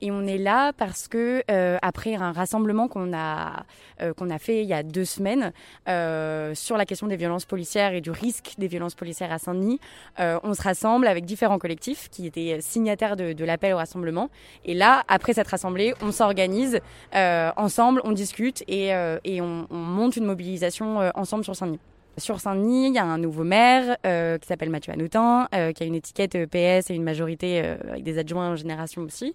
Et 0.01 0.12
on 0.12 0.25
est 0.25 0.38
là 0.38 0.74
parce 0.74 1.08
que 1.08 1.44
euh, 1.50 1.78
après 1.82 2.16
un 2.16 2.32
rassemblement 2.32 2.88
qu'on 2.88 3.13
a 3.13 3.66
euh, 4.01 4.13
qu'on 4.13 4.30
a 4.30 4.40
fait 4.40 4.63
il 4.63 4.68
y 4.68 4.74
a 4.74 4.84
deux 4.84 5.06
semaines 5.06 5.51
euh, 5.88 6.56
sur 6.56 6.78
la 6.78 6.86
question 6.86 7.08
des 7.08 7.16
violences 7.16 7.46
policières 7.46 7.94
et 7.94 8.01
du 8.01 8.12
risque 8.12 8.54
des 8.58 8.68
violences 8.68 8.96
policières 8.96 9.32
à 9.32 9.38
Saint-Denis, 9.38 9.80
on 10.18 10.54
se 10.54 10.62
rassemble 10.62 11.08
avec 11.08 11.25
différents 11.25 11.60
collectifs 11.60 12.10
qui 12.10 12.25
étaient 12.25 12.60
signataires 12.62 13.16
de, 13.16 13.46
l'appel 13.46 13.74
au 13.74 13.78
rassemblement. 13.78 14.30
Et 14.66 14.74
là, 14.74 15.04
après 15.08 15.34
cette 15.34 15.51
assemblée, 15.54 15.94
on 16.01 16.12
s'organise 16.12 16.80
ensemble, 17.13 18.01
on 18.04 18.12
discute 18.12 18.63
et, 18.68 18.90
et 19.24 19.42
on, 19.42 19.68
on 19.70 19.78
monte 19.78 20.16
une 20.16 20.25
mobilisation 20.25 21.12
ensemble 21.16 21.44
sur 21.44 21.56
Saint-Denis. 21.56 21.80
Sur 22.18 22.41
Saint-Denis, 22.41 22.88
il 22.88 22.94
y 22.94 22.98
a 22.98 23.06
un 23.06 23.18
nouveau 23.18 23.46
maire 23.46 23.96
euh, 24.06 24.38
qui 24.38 24.46
s'appelle 24.46 24.70
Mathieu 24.70 24.91
Anoutin, 24.91 25.48
euh, 25.56 25.72
qui 25.72 25.84
a 25.84 25.86
une 25.86 25.96
étiquette 25.96 26.36
euh, 26.36 26.46
PS 26.46 26.89
et 26.89 26.94
une 26.94 27.03
majorité 27.03 27.60
avec 27.62 28.03
des 28.03 28.18
adjoints 28.18 28.51
en 28.51 28.56
génération 28.58 29.01
aussi. 29.03 29.34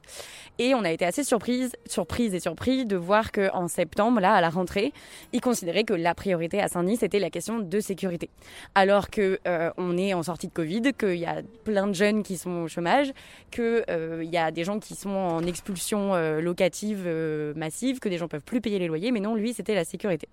Et 0.59 0.75
on 0.75 0.85
a 0.85 0.92
été 0.92 1.06
assez 1.06 1.25
surprise, 1.25 1.73
surprise 1.87 2.35
et 2.35 2.40
surpris 2.40 2.85
de 2.85 2.97
voir 2.97 3.33
que 3.33 3.50
en 3.54 3.68
septembre, 3.68 4.21
là, 4.21 4.35
à 4.35 4.42
la 4.42 4.50
rentrée, 4.50 4.92
ils 5.33 5.40
considéraient 5.40 5.85
que 5.85 5.95
la 5.95 6.14
priorité 6.14 6.61
à 6.61 6.68
Saint-Denis 6.68 6.99
c'était 6.99 7.18
la 7.18 7.30
question 7.30 7.61
de 7.61 7.80
sécurité. 7.80 8.28
Alors 8.75 9.09
que 9.09 9.40
on 9.78 9.97
est 9.97 10.12
en 10.12 10.23
sortie 10.23 10.49
de 10.49 10.52
Covid, 10.52 10.92
qu'il 10.99 11.16
y 11.16 11.26
a 11.26 11.42
plein 11.64 11.87
de 11.87 11.95
jeunes 11.95 12.23
qui 12.23 12.37
sont 12.37 12.62
au 12.62 12.68
chômage, 12.68 13.12
qu'il 13.50 13.85
y 14.30 14.37
a 14.37 14.50
des 14.50 14.64
gens 14.64 14.78
qui 14.78 14.95
sont 14.95 15.11
en 15.11 15.42
expulsion 15.45 16.14
locative 16.40 17.09
massive, 17.56 18.00
que 18.00 18.09
des 18.09 18.18
gens 18.18 18.28
peuvent 18.28 18.42
plus 18.42 18.61
payer 18.61 18.78
les 18.78 18.87
loyers, 18.87 19.12
mais 19.12 19.21
non, 19.21 19.35
lui, 19.35 19.54
c'était 19.54 19.75
la 19.75 19.85
sécurité. 19.85 20.28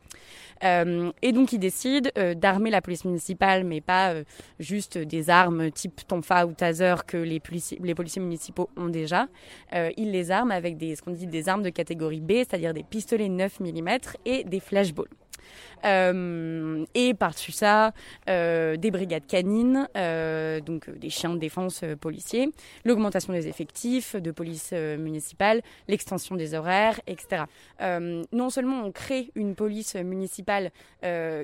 et 0.62 1.32
donc, 1.32 1.54
il 1.54 1.60
décide 1.60 2.12
d'armer 2.34 2.70
la 2.70 2.82
police 2.82 3.06
municipale, 3.06 3.63
mais 3.63 3.82
pas 3.82 4.13
euh, 4.13 4.24
juste 4.60 4.98
des 4.98 5.30
armes 5.30 5.72
type 5.72 6.08
tonfa 6.08 6.46
ou 6.46 6.54
taser 6.54 6.96
que 7.08 7.18
les 7.18 7.40
policiers, 7.40 7.80
municipaux 8.20 8.70
ont 8.78 8.90
déjà. 8.90 9.28
Euh, 9.74 9.92
ils 9.98 10.12
les 10.12 10.32
arment 10.32 10.54
avec 10.54 10.78
des, 10.78 10.96
ce 10.96 11.02
qu'on 11.02 11.12
dit 11.12 11.28
des 11.28 11.50
armes 11.50 11.63
de 11.63 11.70
catégorie 11.70 12.22
B, 12.22 12.32
c'est-à-dire 12.38 12.74
des 12.74 12.84
pistolets 12.84 13.30
9 13.30 13.60
mm 13.60 13.90
et 14.25 14.44
des 14.44 14.60
flashballs. 14.60 15.23
Euh, 15.86 16.86
et 16.94 17.14
par-dessus 17.14 17.52
ça, 17.52 17.94
euh, 18.30 18.78
des 18.78 18.92
brigades 18.92 19.26
canines, 19.28 19.88
euh, 19.98 20.62
donc 20.62 20.90
des 20.90 21.10
chiens 21.10 21.32
de 21.32 21.40
défense 21.40 21.84
policiers, 22.00 22.50
l'augmentation 22.86 23.34
des 23.34 23.48
effectifs 23.48 24.16
de 24.16 24.32
police 24.32 24.72
municipale, 24.72 25.62
l'extension 25.88 26.36
des 26.36 26.54
horaires, 26.54 27.00
etc. 27.08 27.44
non 28.32 28.50
seulement 28.50 28.84
on 28.86 28.92
crée 28.92 29.32
une 29.36 29.56
police 29.56 29.96
municipale 29.96 30.72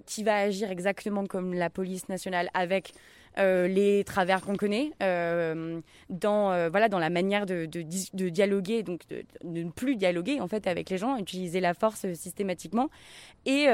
qui 0.06 0.24
va 0.24 0.38
agir 0.38 0.72
exactement 0.72 1.26
comme 1.26 1.54
la 1.54 1.70
police 1.70 2.10
nationale 2.10 2.50
avec 2.54 2.94
euh, 3.38 3.68
les 3.68 4.04
travers 4.04 4.42
qu'on 4.42 4.56
connaît, 4.56 4.92
euh, 5.02 5.80
dans, 6.10 6.52
euh, 6.52 6.70
voilà, 6.70 6.90
dans 6.90 7.00
la 7.00 7.10
manière 7.10 7.46
de, 7.46 7.66
dialoguer, 7.66 8.84
donc 8.84 9.02
de, 9.10 9.24
ne 9.44 9.70
plus 9.70 9.96
dialoguer 9.96 10.42
en 10.42 10.48
fait 10.48 10.68
avec 10.68 10.90
les 10.90 10.98
gens, 10.98 11.16
utiliser 11.18 11.60
la 11.60 11.74
force 11.74 12.12
systématiquement. 12.14 12.90
Et, 13.46 13.68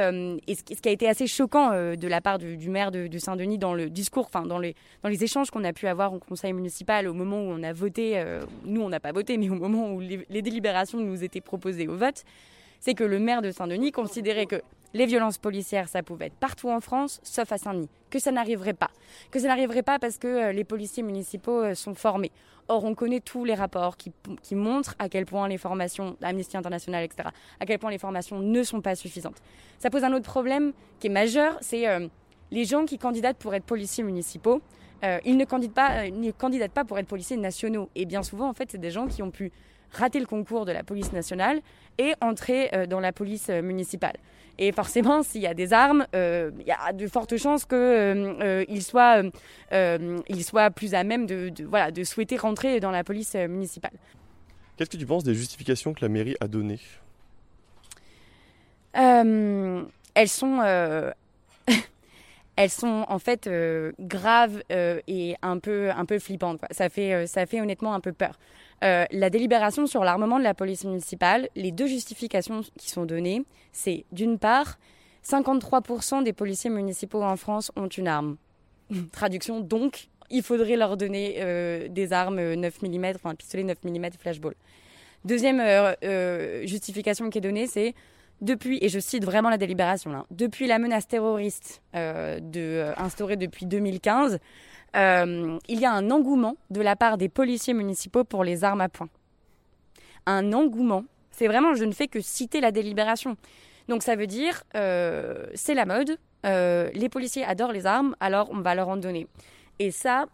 et 0.48 0.56
ce, 0.56 0.64
qui 0.64 0.90
a 0.90 0.92
été 0.92 1.08
assez 1.08 1.26
choquant 1.26 1.72
de 1.72 2.08
la 2.08 2.22
part 2.22 2.38
du, 2.38 2.70
maire 2.70 2.92
de, 2.92 3.18
Saint-Denis 3.18 3.58
dans 3.58 3.74
le 3.74 3.90
discours, 3.90 4.26
enfin 4.26 4.46
dans 4.46 4.60
les, 4.60 4.76
dans 5.02 5.10
les 5.10 5.24
échanges 5.24 5.50
qu'on 5.50 5.64
a 5.64 5.74
pu 5.74 5.88
avoir 5.88 6.14
au 6.14 6.20
conseil 6.20 6.54
municipal 6.54 7.08
au 7.08 7.14
moment 7.14 7.38
où 7.38 7.50
on 7.50 7.64
a 7.64 7.74
voté, 7.74 8.24
nous 8.64 8.82
on 8.82 8.90
n'a 8.90 9.00
pas 9.00 9.12
voté, 9.12 9.38
mais 9.38 9.50
au 9.50 9.56
moment 9.56 9.92
où 9.92 10.00
les 10.02 10.42
délibérations 10.42 11.00
nous 11.00 11.24
étaient 11.24 11.42
proposées 11.42 11.88
au 11.88 11.96
vote, 11.96 12.24
c'est 12.80 12.94
que 12.94 13.04
le 13.04 13.18
maire 13.20 13.42
de 13.42 13.50
Saint-Denis 13.50 13.92
considérait 13.92 14.46
que 14.46 14.62
les 14.96 15.06
violences 15.06 15.38
policières, 15.38 15.90
ça 15.90 16.04
pouvait 16.04 16.28
être 16.28 16.36
partout 16.36 16.70
en 16.70 16.80
France, 16.80 17.20
sauf 17.22 17.52
à 17.52 17.58
Saint-Denis. 17.58 17.90
Que 18.10 18.18
ça 18.18 18.32
n'arriverait 18.32 18.74
pas. 18.74 18.90
Que 19.30 19.40
ça 19.40 19.48
n'arriverait 19.48 19.84
pas 19.84 20.00
parce 20.00 20.18
que 20.18 20.28
euh, 20.28 20.52
les 20.54 20.64
policiers 20.64 21.04
municipaux 21.04 21.64
euh, 21.64 21.76
sont 21.76 21.94
formés. 21.94 22.32
Or, 22.70 22.86
on 22.86 22.96
connaît 22.96 23.20
tous 23.20 23.44
les 23.44 23.56
rapports 23.56 23.98
qui, 23.98 24.14
montrent 24.56 24.96
à 24.98 25.10
quel 25.10 25.26
point 25.26 25.50
les 25.50 25.58
formations, 25.58 26.16
Amnesty 26.22 26.56
International, 26.56 27.04
etc., 27.04 27.28
à 27.60 27.66
quel 27.66 27.78
point 27.78 27.92
les 27.92 27.98
formations 27.98 28.40
ne 28.40 28.64
sont 28.64 28.80
pas 28.80 28.96
suffisantes. 28.96 29.36
Ça 29.80 29.90
pose 29.90 30.06
un 30.06 30.14
autre 30.14 30.24
problème 30.26 30.72
qui 31.02 31.08
est 31.08 31.10
majeur, 31.10 31.58
c'est 31.60 31.90
euh, 31.90 32.08
les 32.52 32.64
gens 32.64 32.86
qui 32.86 32.98
candidatent 32.98 33.38
pour 33.38 33.54
être 33.54 33.66
policiers 33.66 34.04
municipaux. 34.04 34.62
ils 35.26 35.36
ne 35.36 35.44
candidatent, 35.44 35.76
pas, 35.76 36.10
ne 36.10 36.32
candidatent 36.32 36.72
pas 36.72 36.86
pour 36.86 36.98
être 36.98 37.08
policiers 37.08 37.38
nationaux. 37.38 37.90
Et 37.96 38.06
bien 38.06 38.24
souvent, 38.24 38.48
en 38.48 38.54
fait, 38.54 38.72
c'est 38.72 38.80
des 38.80 38.92
gens 38.92 39.08
qui 39.08 39.22
ont 39.22 39.30
pu 39.30 39.52
rater 39.92 40.20
le 40.20 40.26
concours 40.26 40.66
de 40.66 40.72
la 40.72 40.84
police 40.84 41.12
nationale 41.12 41.62
et 41.98 42.14
entrer 42.22 42.72
dans 42.88 43.00
la 43.00 43.12
police 43.12 43.50
municipale. 43.50 44.16
Et 44.58 44.72
forcément, 44.72 45.22
s'il 45.22 45.42
y 45.42 45.48
a 45.48 45.54
des 45.54 45.74
armes, 45.74 46.08
euh, 46.16 46.52
il 46.60 46.68
y 46.68 46.72
a 46.72 46.94
de 46.94 47.08
fortes 47.08 47.36
chances 47.38 47.66
qu'ils 47.66 47.78
euh, 47.78 48.64
euh, 48.72 48.80
soient, 48.80 49.22
soient 50.42 50.72
plus 50.72 50.94
à 50.94 51.04
même 51.04 51.26
de, 51.26 51.52
voilà, 51.68 51.92
de 51.92 52.04
souhaiter 52.04 52.38
rentrer 52.38 52.80
dans 52.80 52.92
la 52.92 53.04
police 53.04 53.36
municipale. 53.36 53.94
Qu'est-ce 54.78 54.90
que 54.90 54.98
tu 54.98 55.06
penses 55.06 55.24
des 55.24 55.34
justifications 55.36 55.94
que 55.94 56.02
la 56.02 56.10
mairie 56.10 56.36
a 56.40 56.48
données? 56.48 56.80
Elles 58.94 60.30
sont 60.30 60.62
elles 62.56 62.70
sont 62.70 63.06
en 63.10 63.20
fait 63.20 63.50
graves 64.00 64.64
et 64.70 65.36
un 65.42 65.60
peu, 65.60 65.92
un 65.92 66.06
peu 66.06 66.20
flippantes. 66.20 66.62
Ça, 66.72 66.88
fait, 66.88 67.28
ça 67.28 67.46
fait 67.46 67.60
honnêtement 67.60 67.94
un 67.94 68.00
peu 68.00 68.14
peur. 68.14 68.40
Euh, 68.84 69.06
la 69.12 69.30
délibération 69.30 69.88
sur 69.88 70.04
l'armement 70.04 70.38
de 70.38 70.44
la 70.44 70.54
police 70.54 70.84
municipale, 70.84 71.50
les 71.56 71.72
deux 71.72 71.88
justifications 71.88 72.62
qui 72.78 72.90
sont 72.90 73.06
données, 73.06 73.44
c'est 73.72 74.06
d'une 74.12 74.38
part, 74.38 74.78
53% 75.26 76.24
des 76.24 76.34
policiers 76.34 76.70
municipaux 76.70 77.24
en 77.24 77.38
France 77.38 77.72
ont 77.76 77.88
une 77.88 78.08
arme. 78.08 78.38
Traduction, 79.12 79.62
donc, 79.62 80.10
il 80.30 80.44
faudrait 80.44 80.76
leur 80.76 80.98
donner 80.98 81.38
euh, 81.40 81.88
des 81.88 82.12
armes 82.14 82.54
9 82.54 82.82
mm, 82.82 83.06
enfin 83.16 83.30
un 83.32 83.36
pistolet 83.36 83.64
9 83.64 83.78
mm 83.84 84.08
flashball. 84.20 84.56
Deuxième 85.24 85.60
euh, 85.62 86.66
justification 86.68 87.30
qui 87.30 87.40
est 87.40 87.42
donnée, 87.42 87.68
c'est 87.68 87.96
depuis, 88.42 88.78
et 88.82 88.90
je 88.90 89.00
cite 89.00 89.24
vraiment 89.24 89.50
la 89.50 89.58
délibération, 89.58 90.26
depuis 90.30 90.68
la 90.68 90.78
menace 90.78 91.08
terroriste 91.08 91.82
instaurée 91.94 93.38
depuis 93.38 93.66
2015, 93.66 94.40
euh, 94.96 95.58
il 95.68 95.80
y 95.80 95.86
a 95.86 95.92
un 95.92 96.10
engouement 96.12 96.56
de 96.70 96.82
la 96.82 96.96
part 96.96 97.18
des 97.18 97.30
policiers 97.30 97.74
municipaux 97.74 98.24
pour 98.24 98.44
les 98.44 98.64
armes 98.64 98.82
à 98.82 98.90
poing. 98.90 99.10
Un 100.26 100.54
engouement. 100.54 101.04
C'est 101.32 101.48
vraiment, 101.48 101.74
je 101.74 101.84
ne 101.84 101.92
fais 101.92 102.08
que 102.08 102.22
citer 102.22 102.62
la 102.62 102.72
délibération. 102.72 103.36
Donc 103.88 104.04
ça 104.04 104.16
veut 104.16 104.28
dire, 104.28 104.64
euh, 104.76 105.46
c'est 105.54 105.74
la 105.74 105.86
mode, 105.86 106.18
euh, 106.46 106.90
les 106.94 107.10
policiers 107.10 107.44
adorent 107.44 107.74
les 107.74 107.86
armes, 107.86 108.16
alors 108.20 108.50
on 108.52 108.62
va 108.62 108.74
leur 108.74 108.88
en 108.88 108.98
donner. 108.98 109.28
Et 109.78 109.92
ça, 109.92 110.28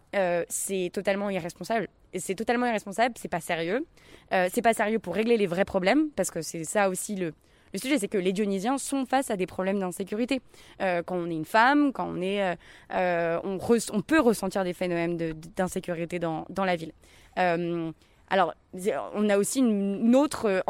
c'est 0.48 0.90
totalement 0.92 1.28
irresponsable. 1.28 1.88
C'est 2.14 2.36
totalement 2.36 2.66
irresponsable, 2.66 3.16
c'est 3.18 3.26
pas 3.26 3.40
sérieux. 3.40 3.84
c'est 4.30 4.62
pas 4.62 4.72
sérieux 4.72 5.00
pour 5.00 5.16
régler 5.16 5.36
les 5.36 5.48
vrais 5.48 5.64
problèmes, 5.64 6.10
parce 6.10 6.30
que 6.30 6.42
c'est 6.42 6.62
ça 6.62 6.88
aussi 6.88 7.16
le, 7.16 7.34
le 7.72 7.78
sujet, 7.78 7.98
c'est 7.98 8.08
que 8.08 8.18
les 8.18 8.32
Dionysiens 8.32 8.78
sont 8.78 9.06
face 9.06 9.30
à 9.30 9.36
des 9.36 9.46
problèmes 9.46 9.80
d'insécurité. 9.80 10.40
Euh, 10.80 11.02
quand 11.02 11.16
on 11.16 11.26
est 11.26 11.34
une 11.34 11.44
femme, 11.44 11.92
quand 11.92 12.06
on 12.06 12.20
est, 12.20 12.42
euh, 12.42 12.54
euh, 12.94 13.40
on, 13.44 14.02
peut 14.02 14.20
ressentir 14.20 14.64
des 14.64 14.74
phénomènes 14.74 15.16
d'insécurité 15.56 16.18
dans, 16.18 16.44
la 16.58 16.76
ville. 16.76 16.92
alors, 17.36 18.54
on 19.14 19.28
a 19.28 19.38
aussi 19.38 19.60
une 19.60 20.14
autre, 20.14 20.62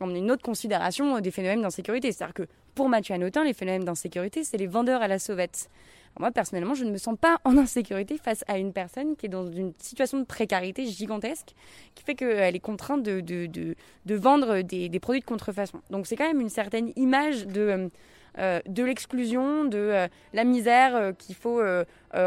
une 0.00 0.30
autre 0.30 0.42
considération 0.42 1.20
des 1.20 1.30
phénomènes 1.30 1.62
d'insécurité. 1.62 2.12
C'est-à-dire 2.12 2.34
que 2.34 2.46
pour 2.74 2.88
Mathieu 2.88 3.14
Anotin, 3.14 3.44
les 3.44 3.54
phénomènes 3.54 3.84
d'insécurité, 3.84 4.44
c'est 4.44 4.56
les 4.56 4.66
vendeurs 4.66 5.02
à 5.02 5.08
la 5.08 5.18
sauvette 5.18 5.68
moi, 6.18 6.30
personnellement, 6.30 6.74
je 6.74 6.84
ne 6.84 6.90
me 6.90 6.98
sens 6.98 7.16
pas 7.18 7.38
en 7.44 7.56
insécurité 7.56 8.18
face 8.18 8.44
à 8.46 8.58
une 8.58 8.72
personne 8.72 9.16
qui 9.16 9.26
est 9.26 9.30
dans 9.30 9.46
une 9.46 9.72
situation 9.78 10.18
de 10.18 10.24
précarité 10.24 10.86
gigantesque, 10.86 11.54
qui 11.94 12.04
fait 12.04 12.14
qu'elle 12.14 12.54
est 12.54 12.60
contrainte 12.60 13.02
de, 13.02 13.74
vendre 14.14 14.60
des, 14.60 15.00
produits 15.00 15.20
de 15.20 15.26
contrefaçon. 15.26 15.80
Donc 15.90 16.06
c'est 16.06 16.16
quand 16.16 16.26
même 16.26 16.40
une 16.40 16.50
certaine 16.50 16.92
image 16.96 17.46
de, 17.46 17.90
euh, 18.38 18.60
de 18.66 18.82
l'exclusion, 18.82 19.64
de 19.64 19.78
euh, 19.78 20.08
la 20.32 20.44
misère 20.44 20.96
euh, 20.96 21.12
qu'il 21.12 21.34
faut 21.34 21.62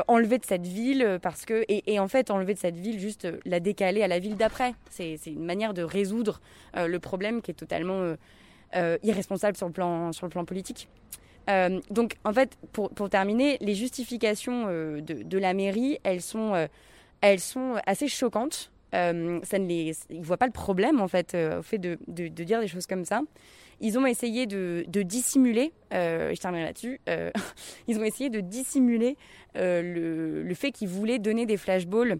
enlever 0.07 0.39
de 0.39 0.45
cette 0.45 0.65
ville, 0.65 1.19
parce 1.21 1.45
que, 1.45 1.63
et, 1.67 1.99
en 1.99 2.07
fait 2.07 2.31
enlever 2.31 2.55
de 2.55 2.59
cette 2.59 2.77
ville, 2.77 2.99
juste 2.99 3.27
la 3.45 3.59
décaler 3.59 4.01
à 4.01 4.07
la 4.07 4.17
ville 4.17 4.35
d'après. 4.35 4.73
C'est 4.89 5.19
une 5.27 5.45
manière 5.45 5.75
de 5.75 5.83
résoudre 5.83 6.41
le 6.75 6.97
problème 6.97 7.43
qui 7.43 7.51
est 7.51 7.55
totalement 7.55 8.15
irresponsable 9.03 9.55
sur 9.55 9.67
le 9.67 9.73
plan 9.73 10.45
politique. 10.45 10.89
Euh, 11.49 11.79
donc, 11.89 12.15
en 12.23 12.33
fait, 12.33 12.57
pour, 12.71 13.09
terminer, 13.09 13.57
les 13.61 13.75
justifications 13.75 14.65
euh, 14.67 15.01
de, 15.01 15.37
la 15.37 15.53
mairie, 15.53 15.99
elles 16.03 16.21
sont, 16.21 16.53
euh, 16.53 16.67
assez 17.85 18.07
choquantes. 18.07 18.71
ils 18.93 18.99
ne 18.99 20.23
voient 20.23 20.37
pas 20.37 20.47
le 20.47 20.51
problème, 20.51 21.01
en 21.01 21.07
fait, 21.07 21.35
au 21.35 21.61
fait 21.61 21.77
de, 21.77 21.97
dire 22.07 22.61
des 22.61 22.67
choses 22.67 22.87
comme 22.87 23.05
ça. 23.05 23.21
Ils 23.81 23.99
ont 23.99 24.05
essayé 24.05 24.45
de, 24.47 24.85
dissimuler, 24.87 25.73
je 25.91 26.39
terminerai 26.39 26.67
là-dessus, 26.67 27.01
ils 27.87 27.99
ont 27.99 28.03
essayé 28.03 28.29
de 28.29 28.39
dissimuler 28.39 29.17
le, 29.55 30.43
le, 30.43 30.53
fait 30.53 30.71
qu'ils 30.71 30.87
voulaient 30.87 31.19
donner 31.19 31.45
des 31.45 31.57
flashballs 31.57 32.17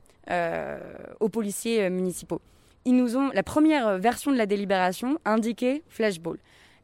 aux 1.20 1.30
policiers 1.30 1.90
municipaux. 1.90 2.42
Ils 2.84 2.96
nous 2.96 3.18
ont, 3.18 3.30
la 3.34 3.44
première 3.44 3.98
version 3.98 4.32
de 4.32 4.38
la 4.38 4.46
délibération 4.46 5.18
indiquait 5.26 5.82
flashball. 5.88 6.38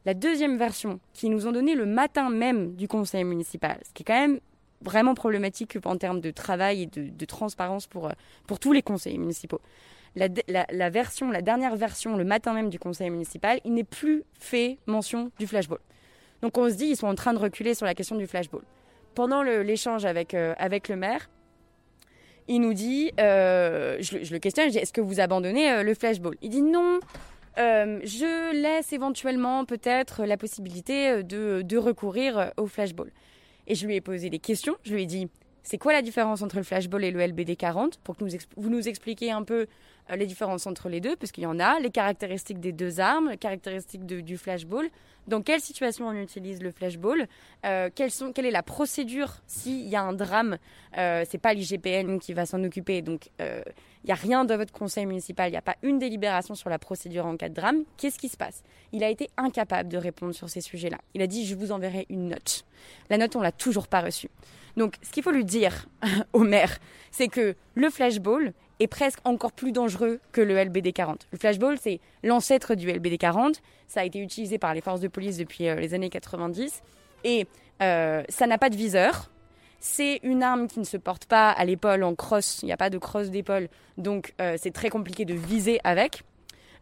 La 0.04 0.14
deuxième 0.14 0.58
version, 0.58 0.98
qui 1.12 1.28
nous 1.28 1.46
ont 1.46 1.52
donné 1.52 1.74
le 1.74 1.86
matin 1.86 2.28
même 2.28 2.74
du 2.74 2.88
conseil 2.88 3.22
municipal, 3.22 3.78
ce 3.86 3.92
qui 3.92 4.02
est 4.02 4.06
quand 4.06 4.18
même 4.20 4.40
vraiment 4.80 5.14
problématique 5.14 5.78
en 5.84 5.96
termes 5.96 6.20
de 6.20 6.32
travail 6.32 6.82
et 6.82 6.86
de, 6.86 7.24
transparence 7.24 7.86
pour, 7.86 8.08
euh, 8.08 8.12
pour 8.48 8.58
tous 8.58 8.72
les 8.72 8.82
conseils 8.82 9.16
municipaux. 9.16 9.60
La, 10.16 10.90
version, 10.90 11.30
la 11.30 11.40
dernière 11.40 11.76
version, 11.76 12.16
le 12.16 12.24
matin 12.24 12.52
même 12.52 12.68
du 12.68 12.78
conseil 12.78 13.08
municipal, 13.08 13.60
il 13.64 13.72
n'est 13.72 13.84
plus 13.84 14.24
fait 14.38 14.78
mention 14.86 15.30
du 15.38 15.46
flashball. 15.46 15.78
Donc 16.42 16.58
on 16.58 16.68
se 16.68 16.74
dit, 16.74 16.86
ils 16.86 16.96
sont 16.96 17.06
en 17.06 17.14
train 17.14 17.32
de 17.32 17.38
reculer 17.38 17.74
sur 17.74 17.86
la 17.86 17.94
question 17.94 18.16
du 18.16 18.26
flashball. 18.26 18.62
Pendant 19.14 19.42
l'échange 19.42 20.04
avec, 20.04 20.34
euh, 20.34 20.54
avec 20.58 20.88
le 20.88 20.96
maire, 20.96 21.30
il 22.48 22.60
nous 22.60 22.74
dit, 22.74 23.12
euh, 23.20 23.96
je, 24.00 24.18
le 24.18 24.38
questionne, 24.38 24.66
je 24.66 24.72
dis, 24.72 24.78
est-ce 24.78 24.92
que 24.92 25.00
vous 25.00 25.20
abandonnez 25.20 25.82
le 25.82 25.94
flashball? 25.94 26.34
Il 26.42 26.50
dit 26.50 26.62
non, 26.62 26.98
euh, 27.58 28.00
je 28.04 28.54
laisse 28.54 28.92
éventuellement 28.92 29.64
peut-être 29.64 30.24
la 30.24 30.36
possibilité 30.36 31.08
euh, 31.08 31.22
de, 31.22 31.76
recourir 31.76 32.52
au 32.56 32.66
flashball. 32.66 33.10
Et 33.66 33.74
je 33.74 33.86
lui 33.86 33.96
ai 33.96 34.00
posé 34.00 34.30
des 34.30 34.38
questions. 34.38 34.76
Je 34.84 34.94
lui 34.94 35.02
ai 35.02 35.06
dit, 35.06 35.28
c'est 35.62 35.78
quoi 35.78 35.92
la 35.92 36.02
différence 36.02 36.42
entre 36.42 36.56
le 36.56 36.62
flashball 36.62 37.04
et 37.04 37.10
le 37.10 37.24
LBD 37.24 37.56
40 37.56 37.98
Pour 37.98 38.16
que 38.16 38.24
vous 38.56 38.70
nous 38.70 38.88
expliquiez 38.88 39.30
un 39.30 39.42
peu 39.42 39.60
euh, 39.60 39.66
les 40.14 40.26
différences 40.26 40.66
entre 40.66 40.88
les 40.88 41.00
deux, 41.00 41.16
parce 41.16 41.32
qu'il 41.32 41.44
y 41.44 41.46
en 41.46 41.58
a, 41.60 41.80
les 41.80 41.90
caractéristiques 41.90 42.60
des 42.60 42.72
deux 42.72 43.00
armes, 43.00 43.30
les 43.30 43.38
caractéristiques 43.38 44.04
du 44.06 44.36
flashball, 44.36 44.90
dans 45.28 45.40
quelle 45.40 45.60
situation 45.60 46.08
on 46.08 46.12
utilise 46.12 46.62
le 46.62 46.72
flashball, 46.72 47.28
euh, 47.64 47.90
quelle 47.94 48.46
est 48.46 48.50
la 48.50 48.62
procédure 48.62 49.34
s'il 49.46 49.88
y 49.88 49.94
a 49.94 50.02
un 50.02 50.12
drame, 50.12 50.58
euh, 50.98 51.24
c'est 51.28 51.38
pas 51.38 51.54
l'IGPN 51.54 52.18
qui 52.18 52.32
va 52.32 52.44
s'en 52.44 52.62
occuper, 52.64 53.02
donc 53.02 53.30
euh, 53.40 53.62
il 54.02 54.08
n'y 54.08 54.12
a 54.12 54.16
rien 54.16 54.44
dans 54.44 54.56
votre 54.56 54.72
conseil 54.72 55.06
municipal, 55.06 55.48
il 55.48 55.52
n'y 55.52 55.58
a 55.58 55.62
pas 55.62 55.76
une 55.82 55.98
délibération 55.98 56.54
sur 56.54 56.70
la 56.70 56.78
procédure 56.78 57.24
en 57.24 57.36
cas 57.36 57.48
de 57.48 57.54
drame, 57.54 57.84
qu'est-ce 57.96 58.18
qui 58.18 58.28
se 58.28 58.36
passe? 58.36 58.64
Il 58.92 59.04
a 59.04 59.08
été 59.08 59.30
incapable 59.36 59.88
de 59.88 59.96
répondre 59.96 60.34
sur 60.34 60.50
ces 60.50 60.60
sujets-là. 60.60 60.98
Il 61.14 61.22
a 61.22 61.28
dit 61.28 61.46
je 61.46 61.54
vous 61.54 61.70
enverrai 61.70 62.06
une 62.10 62.28
note. 62.28 62.64
La 63.08 63.16
note, 63.16 63.36
on 63.36 63.40
l'a 63.40 63.52
toujours 63.52 63.86
pas 63.86 64.00
reçue. 64.00 64.28
Donc 64.76 64.96
ce 65.02 65.10
qu'il 65.12 65.22
faut 65.22 65.30
lui 65.30 65.44
dire 65.44 65.86
au 66.32 66.40
maire, 66.40 66.78
c'est 67.12 67.28
que 67.28 67.54
le 67.74 67.90
flashball, 67.90 68.52
est 68.82 68.86
presque 68.86 69.20
encore 69.24 69.52
plus 69.52 69.72
dangereux 69.72 70.20
que 70.32 70.40
le 70.40 70.62
LBD 70.62 70.92
40. 70.92 71.28
Le 71.30 71.38
flashball, 71.38 71.78
c'est 71.80 72.00
l'ancêtre 72.22 72.74
du 72.74 72.90
LBD 72.90 73.18
40. 73.18 73.60
Ça 73.86 74.00
a 74.00 74.04
été 74.04 74.18
utilisé 74.18 74.58
par 74.58 74.74
les 74.74 74.80
forces 74.80 75.00
de 75.00 75.08
police 75.08 75.36
depuis 75.36 75.68
euh, 75.68 75.76
les 75.76 75.94
années 75.94 76.10
90. 76.10 76.82
Et 77.24 77.46
ça 77.80 78.46
n'a 78.46 78.58
pas 78.58 78.70
de 78.70 78.76
viseur. 78.76 79.30
C'est 79.80 80.20
une 80.22 80.44
arme 80.44 80.68
qui 80.68 80.78
ne 80.78 80.84
se 80.84 80.96
porte 80.96 81.24
pas 81.24 81.50
à 81.50 81.64
l'épaule 81.64 82.04
en 82.04 82.14
crosse. 82.14 82.60
Il 82.62 82.66
n'y 82.66 82.72
a 82.72 82.76
pas 82.76 82.90
de 82.90 82.98
crosse 82.98 83.30
d'épaule. 83.30 83.68
Donc, 83.98 84.34
c'est 84.56 84.72
très 84.72 84.88
compliqué 84.88 85.24
de 85.24 85.34
viser 85.34 85.80
avec 85.82 86.22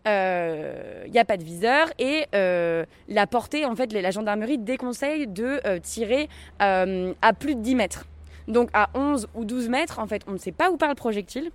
il 0.06 0.08
euh, 0.08 1.06
n'y 1.08 1.18
a 1.18 1.26
pas 1.26 1.36
de 1.36 1.44
viseur 1.44 1.92
et 1.98 2.24
euh, 2.34 2.86
la 3.08 3.26
portée, 3.26 3.66
en 3.66 3.76
fait, 3.76 3.92
la 3.92 4.10
gendarmerie 4.10 4.56
déconseille 4.56 5.26
de 5.26 5.60
euh, 5.66 5.78
tirer 5.78 6.30
à 6.58 7.32
plus 7.38 7.54
de 7.54 7.60
10 7.60 7.74
mètres. 7.74 8.06
Donc 8.48 8.70
à 8.72 8.88
11 8.94 9.28
ou 9.34 9.44
12 9.44 9.68
mètres, 9.68 9.98
en 9.98 10.06
fait, 10.06 10.22
on 10.26 10.32
ne 10.32 10.38
sait 10.38 10.52
pas 10.52 10.70
où 10.70 10.78
part 10.78 10.88
le 10.88 10.94
projectile 10.94 11.50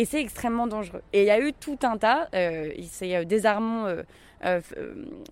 et 0.00 0.04
c'est 0.04 0.20
extrêmement 0.20 0.66
dangereux. 0.66 1.02
Et 1.12 1.22
il 1.22 1.26
y 1.26 1.30
a 1.30 1.40
eu 1.40 1.52
tout 1.52 1.78
un 1.82 1.98
tas, 1.98 2.28
c'est 2.32 3.24
désarmant, 3.26 3.86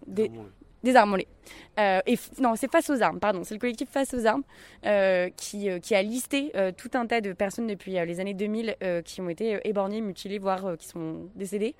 des, 0.06 0.30
désarmons-les. 0.82 1.26
et 1.78 2.18
non, 2.40 2.54
c'est 2.56 2.70
face 2.70 2.90
aux 2.90 3.02
armes, 3.02 3.20
pardon. 3.20 3.44
C'est 3.44 3.54
le 3.54 3.60
collectif 3.60 3.88
Face 3.88 4.12
aux 4.14 4.26
armes 4.26 4.42
qui, 5.36 5.68
qui, 5.80 5.94
a 5.94 6.02
listé 6.02 6.52
tout 6.76 6.90
un 6.94 7.06
tas 7.06 7.20
de 7.20 7.32
personnes 7.32 7.66
depuis 7.66 7.92
les 7.92 8.20
années 8.20 8.34
2000 8.34 8.76
qui 9.04 9.20
ont 9.20 9.28
été 9.28 9.58
éborgnées, 9.64 10.00
mutilées, 10.00 10.38
voire 10.38 10.76
qui 10.76 10.86
sont 10.86 11.28
décédées. 11.34 11.74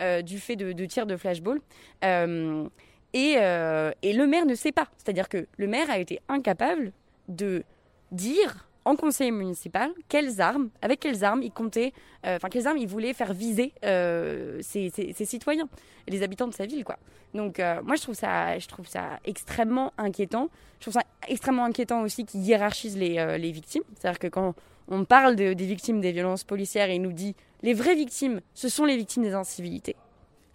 Euh, 0.00 0.22
du 0.22 0.38
fait 0.38 0.56
de, 0.56 0.86
tirs 0.86 1.04
de 1.04 1.16
flashball. 1.16 1.60
Euh, 2.04 2.66
et, 3.12 3.34
euh, 3.36 3.90
et, 4.00 4.14
le 4.14 4.26
maire 4.26 4.46
ne 4.46 4.54
sait 4.54 4.72
pas. 4.72 4.88
C'est-à-dire 4.96 5.28
que 5.28 5.46
le 5.58 5.66
maire 5.66 5.90
a 5.90 5.98
été 5.98 6.20
incapable 6.28 6.92
de 7.28 7.64
dire 8.10 8.69
en 8.84 8.96
conseil 8.96 9.30
municipal 9.30 9.92
quelles 10.08 10.40
armes, 10.40 10.70
avec 10.82 11.00
quelles 11.00 11.24
armes 11.24 11.42
il 11.42 11.50
comptait, 11.50 11.92
enfin 12.24 12.48
quelles 12.48 12.66
armes 12.66 12.78
il 12.78 12.88
voulait 12.88 13.12
faire 13.12 13.32
viser 13.32 13.72
ses, 13.82 15.24
citoyens, 15.24 15.68
les 16.08 16.22
habitants 16.22 16.48
de 16.48 16.54
sa 16.54 16.66
ville, 16.66 16.84
quoi. 16.84 16.98
Donc 17.34 17.58
moi 17.84 17.96
je 17.96 18.02
trouve 18.02 18.14
ça, 18.14 18.58
je 18.58 18.66
trouve 18.66 18.86
ça 18.88 19.20
extrêmement 19.24 19.92
inquiétant. 19.98 20.48
Je 20.78 20.84
trouve 20.84 20.94
ça 20.94 21.04
extrêmement 21.28 21.64
inquiétant 21.64 22.02
aussi 22.02 22.24
qu'il 22.24 22.40
hiérarchise 22.40 22.96
les, 22.96 23.52
victimes. 23.52 23.82
C'est-à-dire 23.98 24.18
que 24.18 24.28
quand 24.28 24.54
on 24.88 25.04
parle 25.04 25.36
des 25.36 25.54
victimes 25.54 26.00
des 26.00 26.12
violences 26.12 26.44
policières 26.44 26.90
il 26.90 27.02
nous 27.02 27.12
dit 27.12 27.36
les 27.62 27.74
vraies 27.74 27.94
victimes, 27.94 28.40
ce 28.54 28.68
sont 28.68 28.84
les 28.84 28.96
victimes 28.96 29.22
des 29.22 29.34
incivilités. 29.34 29.96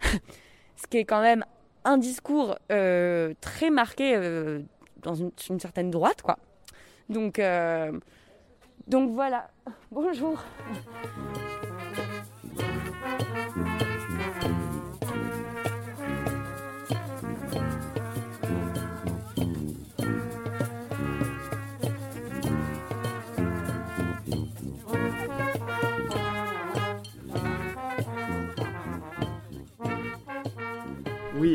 ce 0.76 0.86
qui 0.88 0.98
est 0.98 1.04
quand 1.04 1.20
même 1.20 1.44
un 1.84 1.98
discours 1.98 2.56
euh, 2.72 3.34
très 3.40 3.70
marqué 3.70 4.14
euh, 4.16 4.60
dans 5.02 5.14
une, 5.14 5.30
une, 5.50 5.60
certaine 5.60 5.90
droite, 5.90 6.22
quoi. 6.22 6.38
Donc, 7.08 7.38
euh, 7.38 7.92
donc 8.86 9.12
voilà. 9.12 9.48
Bonjour. 9.90 10.42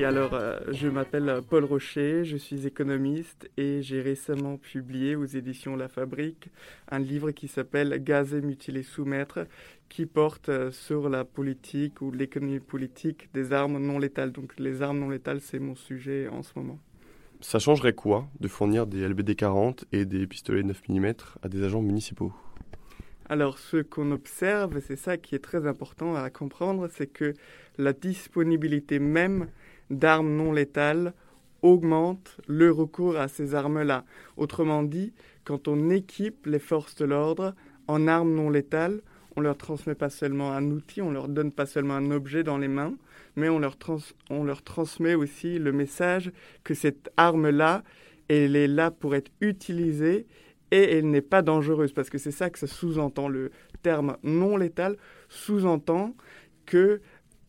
Oui, 0.02 0.06
alors 0.06 0.34
euh, 0.34 0.58
je 0.72 0.88
m'appelle 0.88 1.42
Paul 1.48 1.64
Rocher, 1.64 2.26
je 2.26 2.36
suis 2.36 2.66
économiste 2.66 3.52
et 3.56 3.84
j'ai 3.84 4.02
récemment 4.02 4.58
publié 4.58 5.16
aux 5.16 5.26
éditions 5.26 5.76
La 5.76 5.90
Fabrique 5.90 6.50
un 6.90 6.98
livre 6.98 7.30
qui 7.30 7.48
s'appelle 7.48 8.04
Gazer, 8.04 8.42
mutiler, 8.42 8.82
soumettre, 8.82 9.46
qui 9.90 10.08
porte 10.08 10.50
euh, 10.50 10.72
sur 10.72 11.08
la 11.08 11.24
politique 11.24 12.02
ou 12.02 12.10
l'économie 12.10 12.60
politique 12.60 13.30
des 13.36 13.54
armes 13.54 13.78
non 13.78 14.00
létales. 14.00 14.32
Donc 14.32 14.58
les 14.58 14.82
armes 14.82 14.98
non 14.98 15.10
létales, 15.10 15.40
c'est 15.40 15.60
mon 15.60 15.76
sujet 15.76 16.28
en 16.30 16.42
ce 16.42 16.54
moment. 16.56 16.80
Ça 17.40 17.60
changerait 17.60 17.94
quoi 17.94 18.28
de 18.40 18.48
fournir 18.48 18.88
des 18.88 19.08
LBD 19.08 19.36
40 19.36 19.86
et 19.92 20.06
des 20.06 20.26
pistolets 20.26 20.64
9 20.64 20.82
mm 20.90 21.14
à 21.44 21.48
des 21.48 21.62
agents 21.62 21.84
municipaux? 21.84 22.34
Alors, 23.30 23.60
ce 23.60 23.78
qu'on 23.78 24.12
observe, 24.12 24.82
c'est 24.86 24.98
ça 24.98 25.18
qui 25.18 25.36
est 25.36 25.40
très 25.40 25.66
important 25.66 26.16
à 26.16 26.30
comprendre, 26.32 26.90
c'est 26.92 27.08
que 27.08 27.34
la 27.78 27.94
disponibilité 27.94 29.00
même 29.00 29.48
d'armes 29.92 30.36
non 30.36 30.52
létales 30.52 31.14
augmente 31.62 32.38
le 32.48 32.72
recours 32.72 33.18
à 33.18 33.28
ces 33.28 33.54
armes-là. 33.54 34.04
Autrement 34.38 34.82
dit, 34.82 35.14
quand 35.44 35.68
on 35.68 35.90
équipe 35.90 36.46
les 36.48 36.60
forces 36.60 36.96
de 36.96 37.06
l'ordre 37.06 37.54
en 37.88 38.08
armes 38.08 38.34
non 38.34 38.50
létales, 38.50 39.02
on 39.36 39.42
leur 39.42 39.58
transmet 39.58 39.96
pas 39.96 40.10
seulement 40.10 40.52
un 40.52 40.72
outil, 40.72 41.02
on 41.02 41.12
leur 41.12 41.28
donne 41.28 41.52
pas 41.52 41.66
seulement 41.66 41.94
un 41.94 42.12
objet 42.12 42.44
dans 42.44 42.58
les 42.58 42.68
mains, 42.68 42.96
mais 43.36 43.50
on 43.50 43.60
leur, 43.60 43.78
on 44.30 44.44
leur 44.44 44.62
transmet 44.64 45.16
aussi 45.16 45.60
le 45.60 45.72
message 45.72 46.32
que 46.64 46.74
cette 46.74 47.12
arme-là, 47.18 47.84
elle 48.28 48.56
est 48.56 48.68
là 48.68 48.92
pour 48.92 49.16
être 49.16 49.32
utilisée 49.40 50.26
et 50.72 50.98
elle 50.98 51.10
n'est 51.10 51.22
pas 51.22 51.42
dangereuse, 51.42 51.92
parce 51.92 52.10
que 52.10 52.18
c'est 52.18 52.32
ça 52.32 52.50
que 52.50 52.58
ça 52.58 52.68
sous-entend. 52.68 53.28
Le 53.28 53.52
terme 53.84 54.18
non 54.24 54.58
létal 54.58 54.98
sous-entend 55.30 56.16
que 56.66 57.02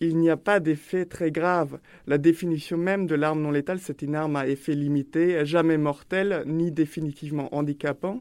il 0.02 0.16
n'y 0.18 0.30
a 0.30 0.36
pas 0.36 0.58
d'effet 0.58 1.04
très 1.04 1.30
grave. 1.30 1.78
La 2.06 2.18
définition 2.18 2.76
même 2.76 3.06
de 3.06 3.14
l'arme 3.14 3.40
non 3.40 3.52
létale, 3.52 3.78
c'est 3.78 4.02
une 4.02 4.16
arme 4.16 4.36
à 4.36 4.48
effet 4.48 4.74
limité, 4.74 5.46
jamais 5.46 5.78
mortelle, 5.78 6.42
ni 6.46 6.72
définitivement 6.72 7.54
handicapant, 7.54 8.20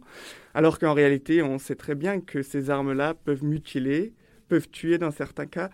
alors 0.54 0.78
qu'en 0.78 0.94
réalité, 0.94 1.42
on 1.42 1.58
sait 1.58 1.76
très 1.76 1.96
bien 1.96 2.22
que 2.22 2.44
ces 2.44 2.70
armes-là 2.70 3.16
peuvent 3.16 3.44
mutiler, 3.44 4.14
peuvent 4.48 4.70
tuer 4.70 4.98
dans 5.00 5.12
certains 5.12 5.48
cas. 5.48 5.70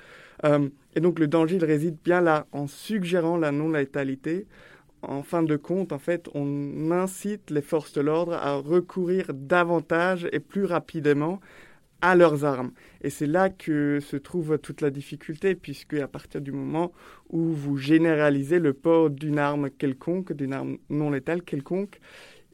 Euh, 0.46 0.70
et 0.96 1.02
donc 1.02 1.20
le 1.20 1.28
danger, 1.28 1.58
réside 1.58 1.98
bien 2.04 2.22
là, 2.22 2.48
en 2.52 2.68
suggérant 2.68 3.38
la 3.38 3.52
non-létalité. 3.52 4.48
En 5.02 5.24
fin 5.24 5.44
de 5.44 5.56
compte, 5.58 5.92
en 5.92 6.00
fait, 6.00 6.30
on 6.34 6.92
incite 6.92 7.52
les 7.52 7.62
forces 7.62 7.94
de 7.94 8.02
l'ordre 8.02 8.34
à 8.34 8.56
recourir 8.56 9.34
davantage 9.34 10.28
et 10.32 10.40
plus 10.40 10.66
rapidement 10.66 11.40
à 12.08 12.16
leurs 12.16 12.46
armes. 12.46 12.72
Et 13.02 13.10
c'est 13.10 13.28
là 13.28 13.50
que 13.50 14.00
se 14.00 14.16
trouve 14.16 14.58
toute 14.60 14.80
la 14.80 14.90
difficulté, 14.90 15.56
puisque 15.56 15.96
à 15.96 16.08
partir 16.08 16.40
du 16.40 16.54
moment 16.54 16.94
où 17.30 17.52
vous 17.52 17.76
généralisez 17.76 18.60
le 18.60 18.72
port 18.74 19.10
d'une 19.10 19.38
arme 19.38 19.70
quelconque, 19.70 20.32
d'une 20.32 20.54
arme 20.54 20.78
non 20.90 21.10
létale 21.10 21.42
quelconque, 21.42 22.00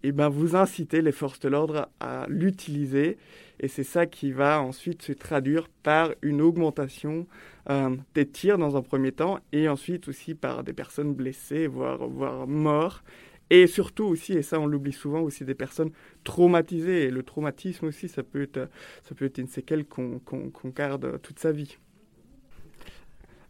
et 0.05 0.09
eh 0.09 0.11
ben 0.11 0.27
vous 0.27 0.57
incitez 0.57 1.01
les 1.01 1.13
forces 1.13 1.39
de 1.39 1.47
l'ordre 1.47 1.87
à 2.01 2.25
l'utiliser. 2.27 3.17
Et 3.61 3.69
c'est 3.69 3.85
ça 3.85 4.05
qui 4.05 4.33
va 4.33 4.61
ensuite 4.61 5.01
se 5.01 5.13
traduire 5.13 5.69
par 5.83 6.09
une 6.21 6.41
augmentation 6.41 7.25
euh, 7.69 7.95
des 8.13 8.27
tirs 8.27 8.57
dans 8.57 8.75
un 8.75 8.81
premier 8.81 9.11
temps, 9.11 9.39
et 9.53 9.69
ensuite 9.69 10.07
aussi 10.07 10.33
par 10.33 10.63
des 10.63 10.73
personnes 10.73 11.13
blessées, 11.13 11.67
voire, 11.67 12.07
voire 12.07 12.47
mortes. 12.47 13.03
Et 13.53 13.67
surtout 13.67 14.05
aussi, 14.05 14.33
et 14.33 14.41
ça 14.41 14.59
on 14.59 14.65
l'oublie 14.65 14.91
souvent, 14.91 15.21
aussi 15.21 15.45
des 15.45 15.53
personnes 15.53 15.91
traumatisées. 16.23 17.03
Et 17.03 17.11
le 17.11 17.21
traumatisme 17.21 17.85
aussi, 17.85 18.09
ça 18.09 18.23
peut 18.23 18.41
être, 18.41 18.67
ça 19.03 19.13
peut 19.13 19.25
être 19.25 19.37
une 19.37 19.47
séquelle 19.47 19.85
qu'on 19.85 20.19
garde 20.75 21.21
toute 21.21 21.37
sa 21.37 21.51
vie. 21.51 21.77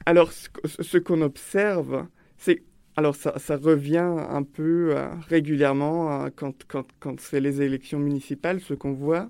Alors, 0.06 0.34
ce, 0.34 0.98
qu'on 0.98 1.22
observe, 1.22 2.06
c'est 2.38 2.64
alors 2.98 3.16
ça, 3.16 3.40
ça, 3.40 3.56
revient 3.56 4.14
un 4.30 4.44
peu 4.44 4.92
euh, 4.94 5.08
régulièrement 5.30 6.26
euh, 6.26 6.30
quand, 6.36 6.66
quand, 6.68 6.86
quand 7.00 7.18
c'est 7.22 7.40
les 7.40 7.62
élections 7.62 8.00
municipales. 8.00 8.60
Ce 8.60 8.74
qu'on 8.74 8.92
voit 8.92 9.30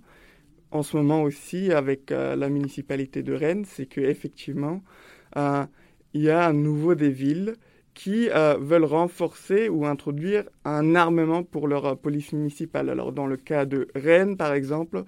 en 0.71 0.81
ce 0.81 0.97
moment 0.97 1.21
aussi 1.21 1.71
avec 1.71 2.11
euh, 2.11 2.35
la 2.35 2.49
municipalité 2.49 3.21
de 3.21 3.33
Rennes, 3.33 3.65
c'est 3.65 3.85
qu'effectivement, 3.85 4.81
il 5.35 6.21
y 6.21 6.31
a 6.31 6.45
à 6.45 6.51
nouveau 6.51 6.95
des 6.95 7.11
villes 7.11 7.57
qui 7.93 8.29
euh, 8.29 8.57
veulent 8.59 8.85
renforcer 8.85 9.69
ou 9.69 9.85
introduire 9.85 10.43
un 10.65 10.95
armement 10.95 11.43
pour 11.43 11.67
leur 11.67 11.85
euh, 11.85 11.95
police 11.95 12.33
municipale. 12.33 12.89
Alors 12.89 13.11
dans 13.11 13.27
le 13.27 13.37
cas 13.37 13.65
de 13.65 13.87
Rennes, 13.95 14.37
par 14.37 14.53
exemple, 14.53 15.03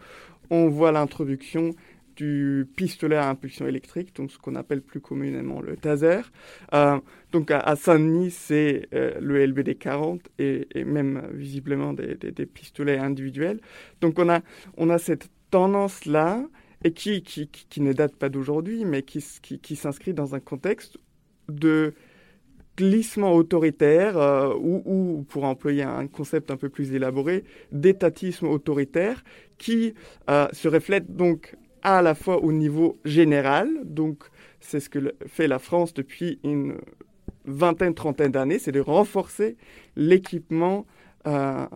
on 0.49 0.69
voit 0.69 0.91
l'introduction 0.91 1.71
du 2.15 2.65
pistolet 2.77 3.17
à 3.17 3.27
impulsion 3.27 3.67
électrique, 3.67 4.15
donc 4.15 4.31
ce 4.31 4.37
qu'on 4.37 4.55
appelle 4.55 4.81
plus 4.81 5.01
communément 5.01 5.59
le 5.61 5.75
taser. 5.75 6.21
Euh, 6.73 6.97
donc 7.33 7.51
à, 7.51 7.75
Saint-Denis, 7.75 8.31
c'est 8.31 8.87
le 8.93 9.45
LBD 9.45 9.75
40 9.75 10.21
et, 10.39 10.65
même 10.85 11.27
visiblement 11.33 11.91
des, 11.91 12.45
pistolets 12.45 12.99
individuels. 12.99 13.59
Donc 13.99 14.17
on 14.17 14.29
a, 14.29 14.39
on 14.77 14.89
a 14.89 14.97
cette 14.97 15.27
tendance-là 15.51 16.45
et 16.85 16.93
qui, 16.93 17.21
qui, 17.21 17.49
qui, 17.49 17.81
ne 17.81 17.91
date 17.91 18.15
pas 18.15 18.29
d'aujourd'hui, 18.29 18.85
mais 18.85 19.01
qui, 19.01 19.21
qui 19.41 19.75
s'inscrit 19.75 20.13
dans 20.13 20.35
un 20.35 20.39
contexte 20.39 20.97
de 21.49 21.95
glissement 22.77 23.33
autoritaire, 23.33 24.17
euh, 24.17 24.53
ou, 24.55 25.25
pour 25.29 25.45
employer 25.45 25.83
un 25.83 26.07
concept 26.07 26.51
un 26.51 26.57
peu 26.57 26.69
plus 26.69 26.93
élaboré, 26.93 27.43
d'étatisme 27.71 28.47
autoritaire, 28.47 29.23
qui 29.57 29.93
euh, 30.29 30.47
se 30.51 30.67
reflète 30.67 31.15
donc 31.15 31.55
à 31.83 32.01
la 32.01 32.15
fois 32.15 32.43
au 32.43 32.51
niveau 32.51 32.97
général, 33.05 33.69
donc 33.83 34.23
c'est 34.59 34.79
ce 34.79 34.89
que 34.89 35.13
fait 35.27 35.47
la 35.47 35.59
France 35.59 35.93
depuis 35.93 36.39
une 36.43 36.77
vingtaine, 37.45 37.93
trentaine 37.93 38.31
d'années, 38.31 38.59
c'est 38.59 38.71
de 38.71 38.79
renforcer 38.79 39.55
l'équipement, 39.95 40.87
euh, 41.27 41.67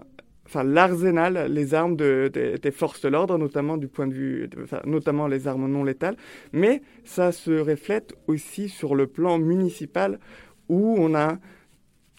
enfin 0.47 0.63
l'arsenal, 0.63 1.51
les 1.51 1.75
armes 1.75 1.95
des 1.95 2.71
forces 2.73 3.01
de 3.01 3.09
l'ordre, 3.09 3.38
notamment 3.38 3.77
du 3.77 3.88
point 3.88 4.07
de 4.07 4.13
vue, 4.13 4.49
notamment 4.85 5.27
les 5.27 5.47
armes 5.47 5.71
non 5.71 5.83
létales, 5.83 6.17
mais 6.53 6.81
ça 7.05 7.31
se 7.31 7.51
reflète 7.51 8.15
aussi 8.25 8.67
sur 8.67 8.95
le 8.95 9.05
plan 9.05 9.38
municipal 9.38 10.19
où 10.69 10.95
on 10.97 11.13
a 11.15 11.38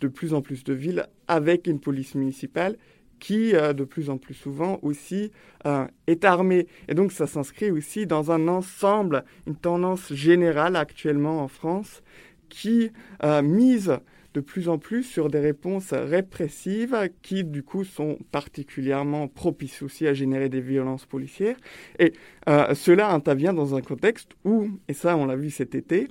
de 0.01 0.09
plus 0.09 0.35
en 0.35 0.43
plus 0.43 0.65
de 0.65 0.73
villes 0.73 1.07
avec 1.29 1.67
une 1.67 1.81
police 1.81 2.15
municipale 2.15 2.77
qui, 3.21 3.55
euh, 3.55 3.73
de 3.73 3.85
plus 3.85 4.11
en 4.11 4.19
plus 4.19 4.35
souvent 4.35 4.81
aussi, 4.83 5.31
euh, 5.67 5.87
est 6.07 6.25
armée. 6.25 6.67
Et 6.89 6.95
donc 6.95 7.13
ça 7.13 7.27
s'inscrit 7.27 7.71
aussi 7.71 8.07
dans 8.07 8.33
un 8.33 8.49
ensemble, 8.49 9.25
une 9.47 9.57
tendance 9.57 10.13
générale 10.13 10.75
actuellement 10.75 11.43
en 11.43 11.49
France 11.49 12.03
qui 12.49 12.91
euh, 13.23 13.43
mise 13.43 13.99
de 14.33 14.41
plus 14.41 14.69
en 14.69 14.79
plus 14.79 15.03
sur 15.03 15.29
des 15.29 15.41
réponses 15.41 15.93
répressives 15.93 16.97
qui, 17.21 17.43
du 17.43 17.65
coup, 17.65 17.83
sont 17.83 18.17
particulièrement 18.31 19.27
propices 19.27 19.83
aussi 19.83 20.07
à 20.07 20.15
générer 20.15 20.49
des 20.49 20.61
violences 20.61 21.05
policières. 21.05 21.57
Et 21.99 22.13
cela 22.47 23.11
intervient 23.11 23.53
dans 23.53 23.75
un 23.75 23.81
contexte 23.81 24.31
où, 24.45 24.69
et 24.87 24.93
ça 24.93 25.17
on 25.17 25.27
l'a 25.27 25.35
vu 25.35 25.51
cet 25.51 25.75
été, 25.75 26.07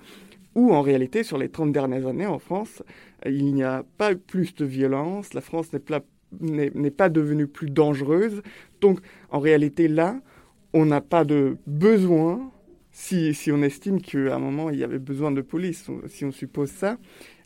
où 0.59 0.73
en 0.73 0.81
réalité, 0.81 1.23
sur 1.23 1.37
les 1.37 1.49
30 1.49 1.71
dernières 1.71 2.05
années 2.05 2.25
en 2.25 2.39
France, 2.39 2.83
il 3.25 3.53
n'y 3.53 3.63
a 3.63 3.83
pas 3.97 4.13
plus 4.15 4.53
de 4.55 4.65
violence, 4.65 5.33
la 5.33 5.41
France 5.41 5.71
n'est 5.71 6.91
pas 6.91 7.09
devenue 7.09 7.47
plus 7.47 7.69
dangereuse. 7.69 8.41
Donc, 8.81 8.99
en 9.29 9.39
réalité, 9.39 9.87
là, 9.87 10.19
on 10.73 10.85
n'a 10.85 11.01
pas 11.01 11.23
de 11.23 11.57
besoin, 11.65 12.51
si, 12.91 13.33
si 13.33 13.51
on 13.51 13.61
estime 13.61 14.01
qu'à 14.01 14.35
un 14.35 14.39
moment, 14.39 14.69
il 14.69 14.79
y 14.79 14.83
avait 14.83 14.99
besoin 14.99 15.31
de 15.31 15.41
police, 15.41 15.89
si 16.07 16.25
on 16.25 16.31
suppose 16.31 16.69
ça, 16.69 16.97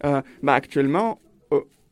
euh, 0.03 0.21
bah 0.41 0.53
actuellement, 0.55 1.19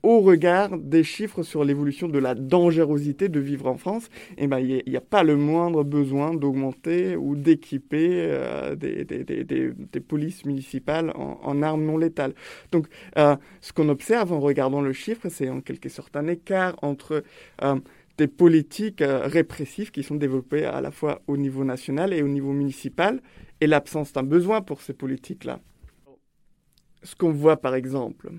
au 0.04 0.22
regard 0.22 0.78
des 0.78 1.04
chiffres 1.04 1.44
sur 1.44 1.64
l'évolution 1.64 2.08
de 2.08 2.18
la 2.20 2.34
dangerosité 2.36 3.30
de 3.30 3.40
vivre 3.40 3.68
en 3.68 3.78
France, 3.78 4.10
eh 4.38 4.48
ben, 4.48 4.60
il 4.60 4.84
n'y 4.88 4.98
a, 4.98 5.02
pas 5.02 5.24
le 5.24 5.36
moindre 5.36 5.84
besoin 5.84 6.34
d'augmenter 6.34 7.16
ou 7.16 7.36
d'équiper 7.36 8.10
euh, 8.12 8.76
des, 8.76 10.00
polices 10.00 10.46
municipales 10.46 11.12
en, 11.16 11.62
armes 11.62 11.86
non 11.86 11.98
létales. 11.98 12.34
Donc, 12.72 12.88
euh, 13.18 13.36
ce 13.60 13.74
qu'on 13.74 13.90
observe 13.90 14.34
en 14.34 14.40
regardant 14.40 14.82
le 14.82 14.94
chiffre, 14.94 15.30
c'est 15.30 15.50
en 15.50 15.62
quelque 15.62 15.90
sorte 15.90 16.16
un 16.16 16.28
écart 16.28 16.76
entre 16.82 17.24
euh, 17.64 17.76
des 18.18 18.28
politiques 18.28 19.04
répressives 19.06 19.92
qui 19.92 20.04
sont 20.04 20.16
développées 20.16 20.66
à 20.66 20.82
la 20.82 20.92
fois 20.92 21.22
au 21.28 21.38
niveau 21.38 21.64
national 21.64 22.14
et 22.14 22.22
au 22.22 22.28
niveau 22.28 22.52
municipal, 22.52 23.22
et 23.62 23.68
l'absence 23.68 24.14
d'un 24.14 24.24
besoin 24.24 24.62
pour 24.62 24.82
ces 24.82 24.94
politiques-là. 24.94 25.60
Ce 27.04 27.16
qu'on 27.16 27.32
voit 27.32 27.58
par 27.58 27.76
exemple, 27.76 28.32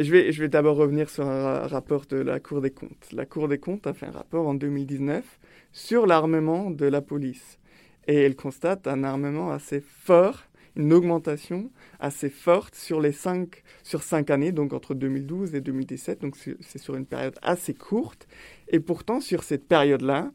je 0.00 0.12
vais, 0.12 0.32
je 0.32 0.42
vais 0.42 0.48
d'abord 0.48 0.76
revenir 0.76 1.10
sur 1.10 1.26
un 1.26 1.66
rapport 1.66 2.06
de 2.06 2.16
la 2.16 2.38
Cour 2.38 2.60
des 2.60 2.70
comptes. 2.70 3.08
La 3.12 3.26
Cour 3.26 3.48
des 3.48 3.58
comptes 3.58 3.86
a 3.86 3.94
fait 3.94 4.06
un 4.06 4.12
rapport 4.12 4.46
en 4.46 4.54
2019 4.54 5.24
sur 5.72 6.06
l'armement 6.06 6.70
de 6.70 6.86
la 6.86 7.00
police. 7.00 7.58
Et 8.06 8.14
elle 8.14 8.36
constate 8.36 8.86
un 8.86 9.02
armement 9.02 9.50
assez 9.50 9.80
fort, 9.80 10.44
une 10.76 10.92
augmentation 10.92 11.70
assez 11.98 12.30
forte 12.30 12.74
sur 12.76 13.00
les 13.00 13.12
cinq, 13.12 13.62
sur 13.82 14.02
cinq 14.02 14.30
années, 14.30 14.52
donc 14.52 14.72
entre 14.72 14.94
2012 14.94 15.54
et 15.54 15.60
2017. 15.60 16.20
Donc 16.20 16.36
c'est 16.36 16.78
sur 16.78 16.94
une 16.94 17.06
période 17.06 17.34
assez 17.42 17.74
courte. 17.74 18.28
Et 18.68 18.80
pourtant, 18.80 19.20
sur 19.20 19.42
cette 19.42 19.66
période-là, 19.66 20.30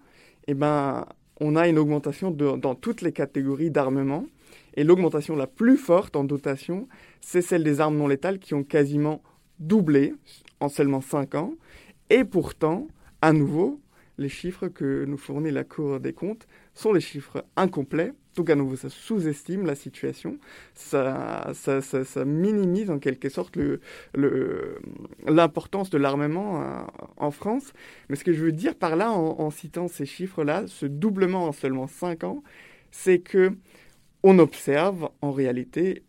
eh 0.47 0.53
ben, 0.53 1.05
on 1.39 1.55
a 1.55 1.67
une 1.67 1.79
augmentation 1.79 2.31
dans 2.31 2.75
toutes 2.75 3.01
les 3.01 3.13
catégories 3.13 3.71
d'armement. 3.71 4.25
Et 4.75 4.83
l'augmentation 4.83 5.35
la 5.35 5.47
plus 5.47 5.77
forte 5.77 6.15
en 6.15 6.23
dotation, 6.23 6.87
c'est 7.21 7.41
celle 7.41 7.63
des 7.63 7.79
armes 7.79 7.97
non 7.97 8.07
létales 8.07 8.39
qui 8.39 8.53
ont 8.53 8.63
quasiment 8.63 9.21
doublé 9.67 10.13
en 10.59 10.69
seulement 10.69 11.01
5 11.01 11.35
ans. 11.35 11.53
Et 12.09 12.23
pourtant, 12.23 12.87
à 13.21 13.33
nouveau, 13.33 13.79
les 14.17 14.29
chiffres 14.29 14.67
que 14.67 15.05
nous 15.05 15.17
fournit 15.17 15.51
la 15.51 15.63
Cour 15.63 15.99
des 15.99 16.13
comptes 16.13 16.47
sont 16.73 16.93
des 16.93 17.01
chiffres 17.01 17.45
incomplets. 17.55 18.13
Donc 18.35 18.49
à 18.49 18.55
nouveau, 18.55 18.75
ça 18.75 18.89
sous-estime 18.89 19.65
la 19.65 19.75
situation, 19.75 20.39
ça, 20.73 21.51
ça, 21.53 21.81
ça, 21.81 22.25
minimise 22.25 22.89
en 22.89 22.97
quelque 22.97 23.29
sorte 23.29 23.59
l'importance 25.27 25.91
le, 25.91 25.91
de 25.91 25.97
l'armement 26.01 26.63
euh, 26.63 26.81
en 27.17 27.29
France. 27.29 27.73
Mais 28.09 28.15
ce 28.15 28.23
que 28.23 28.33
je 28.33 28.43
veux 28.43 28.51
dire 28.51 28.73
par 28.73 28.95
là, 28.95 29.11
en, 29.11 29.39
en 29.39 29.51
citant 29.51 29.87
ces 29.87 30.07
chiffres-là, 30.07 30.63
ce 30.65 30.87
doublement 30.87 31.45
en 31.45 31.51
seulement 31.51 31.87
5 31.87 32.23
ans, 32.23 32.43
c'est 32.89 33.19
que 33.19 33.51
on 34.23 34.39
observe 34.39 35.09
en 35.21 35.31
réalité 35.31 36.03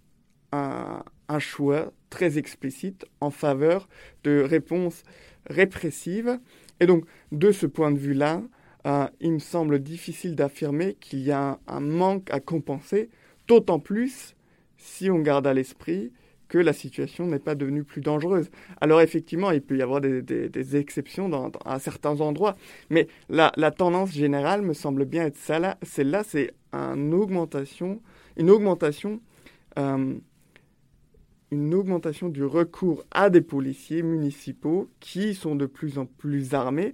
un, 0.53 1.03
un 1.29 1.39
choix 1.39 1.93
très 2.11 2.39
explicite 2.39 3.07
en 3.21 3.31
faveur 3.31 3.89
de 4.25 4.41
réponses 4.41 5.03
répressives. 5.47 6.39
Et 6.81 6.87
donc, 6.87 7.05
de 7.33 7.53
ce 7.53 7.67
point 7.67 7.91
de 7.91 7.99
vue-là, 7.99 8.43
euh, 8.87 9.07
il 9.21 9.33
me 9.33 9.39
semble 9.39 9.79
difficile 9.83 10.35
d'affirmer 10.37 10.97
qu'il 11.01 11.21
y 11.21 11.31
a 11.31 11.59
un, 11.67 11.81
manque 11.81 12.31
à 12.31 12.41
compenser, 12.41 13.09
d'autant 13.49 13.79
plus 13.79 14.35
si 14.77 15.11
on 15.11 15.21
garde 15.21 15.47
à 15.47 15.55
l'esprit 15.55 16.13
que 16.49 16.59
la 16.59 16.75
situation 16.75 17.27
n'est 17.27 17.39
pas 17.39 17.55
devenue 17.55 17.85
plus 17.85 18.03
dangereuse. 18.03 18.51
Alors 18.81 19.01
effectivement, 19.01 19.51
il 19.51 19.63
peut 19.63 19.77
y 19.77 19.83
avoir 19.83 20.01
des, 20.01 20.77
exceptions 20.77 21.29
dans, 21.29 21.51
à 21.65 21.79
certains 21.79 22.21
endroits, 22.21 22.57
mais 22.91 23.09
la, 23.31 23.51
tendance 23.71 24.13
générale 24.13 24.63
me 24.63 24.75
semble 24.75 25.07
bien 25.07 25.25
être 25.25 25.37
celle-là, 25.37 26.23
c'est 26.23 26.53
une 26.73 27.15
augmentation, 27.15 28.01
une 28.37 28.51
augmentation 28.51 29.21
euh, 29.79 30.15
une 31.55 31.75
augmentation 31.75 32.29
du 32.29 32.45
recours 32.45 33.05
à 33.11 33.31
des 33.31 33.41
policiers 33.41 34.03
municipaux 34.03 34.91
qui 35.01 35.35
sont 35.35 35.55
de 35.55 35.67
plus 35.67 35.99
en 35.99 36.07
plus 36.07 36.55
armés, 36.55 36.93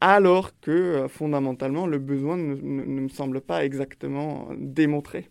alors 0.00 0.58
que 0.60 0.70
euh, 0.70 1.08
fondamentalement 1.08 1.86
le 1.86 1.98
besoin 1.98 2.36
ne, 2.36 2.54
me 2.54 3.08
semble 3.08 3.40
pas 3.40 3.64
exactement 3.64 4.48
démontré. 4.56 5.28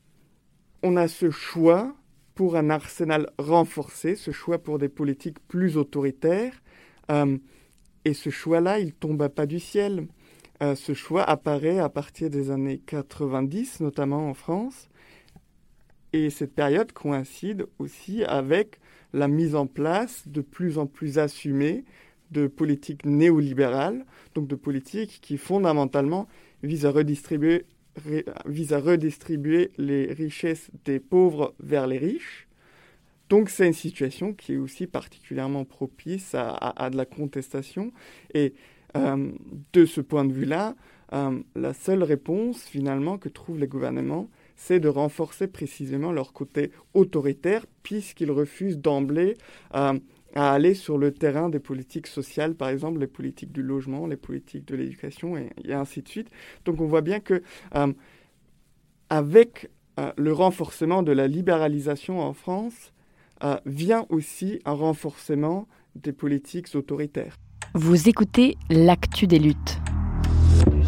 On 0.83 0.97
a 0.97 1.07
ce 1.07 1.29
choix 1.31 1.95
pour 2.35 2.57
un 2.57 2.69
arsenal 2.69 3.29
renforcé, 3.39 4.15
ce 4.15 4.31
choix 4.31 4.57
pour 4.57 4.77
des 4.77 4.89
politiques 4.89 5.39
plus 5.47 5.77
autoritaires, 5.77 6.61
euh, 7.11 7.37
et 8.03 8.13
ce 8.13 8.29
choix-là, 8.29 8.79
il 8.79 8.93
tombe 8.93 9.27
pas 9.29 9.45
du 9.45 9.59
ciel. 9.59 10.07
Euh, 10.61 10.75
ce 10.75 10.93
choix 10.93 11.23
apparaît 11.23 11.79
à 11.79 11.89
partir 11.89 12.29
des 12.29 12.51
années 12.51 12.81
90, 12.85 13.79
notamment 13.79 14.29
en 14.29 14.33
France, 14.33 14.89
et 16.15 16.29
cette 16.29 16.55
période 16.55 16.93
coïncide 16.93 17.65
aussi 17.77 18.23
avec 18.23 18.79
la 19.13 19.27
mise 19.27 19.53
en 19.55 19.67
place 19.67 20.23
de 20.27 20.39
plus 20.41 20.77
en 20.77 20.87
plus 20.87 21.19
assumée 21.19 21.83
de 22.31 22.47
politiques 22.47 23.05
néolibérales, 23.05 24.05
donc 24.33 24.47
de 24.47 24.55
politiques 24.55 25.19
qui 25.21 25.37
fondamentalement 25.37 26.27
visent 26.63 26.85
à 26.85 26.91
redistribuer, 26.91 27.65
les 29.77 30.13
richesses 30.13 30.69
des 30.85 30.99
pauvres 30.99 31.53
vers 31.59 31.87
les 31.87 31.97
riches. 31.97 32.47
Donc 33.29 33.49
c'est 33.49 33.67
une 33.67 33.73
situation 33.73 34.33
qui 34.33 34.53
est 34.53 34.57
aussi 34.57 34.87
particulièrement 34.87 35.65
propice 35.65 36.33
à, 36.33 36.89
de 36.89 36.97
la 36.97 37.05
contestation. 37.05 37.91
Et 38.33 38.53
euh, 38.95 39.31
de 39.73 39.85
ce 39.85 40.01
point 40.01 40.25
de 40.25 40.33
vue-là, 40.33 40.75
euh, 41.13 41.39
la 41.55 41.73
seule 41.73 42.03
réponse 42.03 42.63
finalement 42.63 43.17
que 43.17 43.29
trouvent 43.29 43.59
les 43.59 43.67
gouvernements, 43.67 44.29
c'est 44.55 44.79
de 44.79 44.87
renforcer 44.87 45.47
précisément 45.47 46.11
leur 46.11 46.33
côté 46.33 46.71
autoritaire, 46.93 47.65
puisqu'ils 47.83 48.31
refusent 48.31 48.79
d'emblée 48.79 49.35
euh, 49.75 49.99
à 50.33 50.51
aller 50.51 50.73
sur 50.73 50.97
le 50.97 51.11
terrain 51.11 51.49
des 51.49 51.59
politiques 51.59 52.07
sociales, 52.07 52.55
par 52.55 52.69
exemple 52.69 52.99
les 52.99 53.07
politiques 53.07 53.51
du 53.51 53.61
logement, 53.61 54.07
les 54.07 54.17
politiques 54.17 54.65
de 54.65 54.75
l'éducation, 54.75 55.37
et, 55.37 55.73
ainsi 55.73 56.01
de 56.01 56.07
suite. 56.07 56.29
Donc 56.65 56.81
on 56.81 56.85
voit 56.85 57.01
bien 57.01 57.19
que 57.19 57.41
euh, 57.75 57.93
avec 59.09 59.69
euh, 59.99 60.11
le 60.17 60.33
renforcement 60.33 61.03
de 61.03 61.11
la 61.11 61.27
libéralisation 61.27 62.19
en 62.21 62.33
France, 62.33 62.91
vient 63.65 64.07
aussi 64.09 64.59
un 64.65 64.71
renforcement 64.71 65.67
des 65.93 66.13
politiques 66.13 66.73
autoritaires. 66.73 67.37
Vous 67.75 68.09
écoutez 68.09 68.57
l'actu 68.69 69.27
des 69.27 69.37
luttes. 69.37 69.84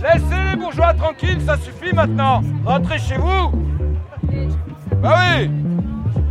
Laissez 0.01 0.43
les 0.51 0.55
bourgeois 0.55 0.93
tranquilles, 0.93 1.41
ça 1.45 1.57
suffit 1.57 1.93
maintenant. 1.93 2.41
Rentrez 2.65 2.99
chez 2.99 3.17
vous. 3.17 3.51
Bah 5.01 5.15
oui. 5.39 5.49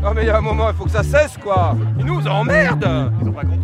Non 0.03 0.13
mais 0.15 0.23
il 0.23 0.27
y 0.27 0.31
a 0.31 0.39
un 0.39 0.41
moment, 0.41 0.71
il 0.71 0.77
faut 0.77 0.85
que 0.85 0.91
ça 0.91 1.03
cesse 1.03 1.37
quoi. 1.37 1.77
Ils 1.99 2.05
nous 2.05 2.27
emmerdent. 2.29 3.13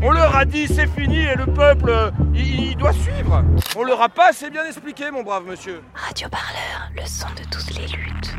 On 0.02 0.10
leur 0.10 0.34
a 0.34 0.44
dit 0.44 0.66
c'est 0.66 0.88
fini 0.88 1.20
et 1.20 1.36
le 1.36 1.46
peuple, 1.46 2.10
il, 2.34 2.76
doit 2.76 2.92
suivre. 2.92 3.44
On 3.76 3.84
leur 3.84 4.02
a 4.02 4.08
pas 4.08 4.30
assez 4.30 4.50
bien 4.50 4.64
expliqué, 4.64 5.10
mon 5.12 5.22
brave 5.22 5.44
monsieur. 5.46 5.82
Radio 5.94 6.28
Parleur, 6.28 6.90
le 6.96 7.06
son 7.06 7.28
de 7.36 7.48
toutes 7.48 7.78
les 7.78 7.86
luttes. 7.86 8.36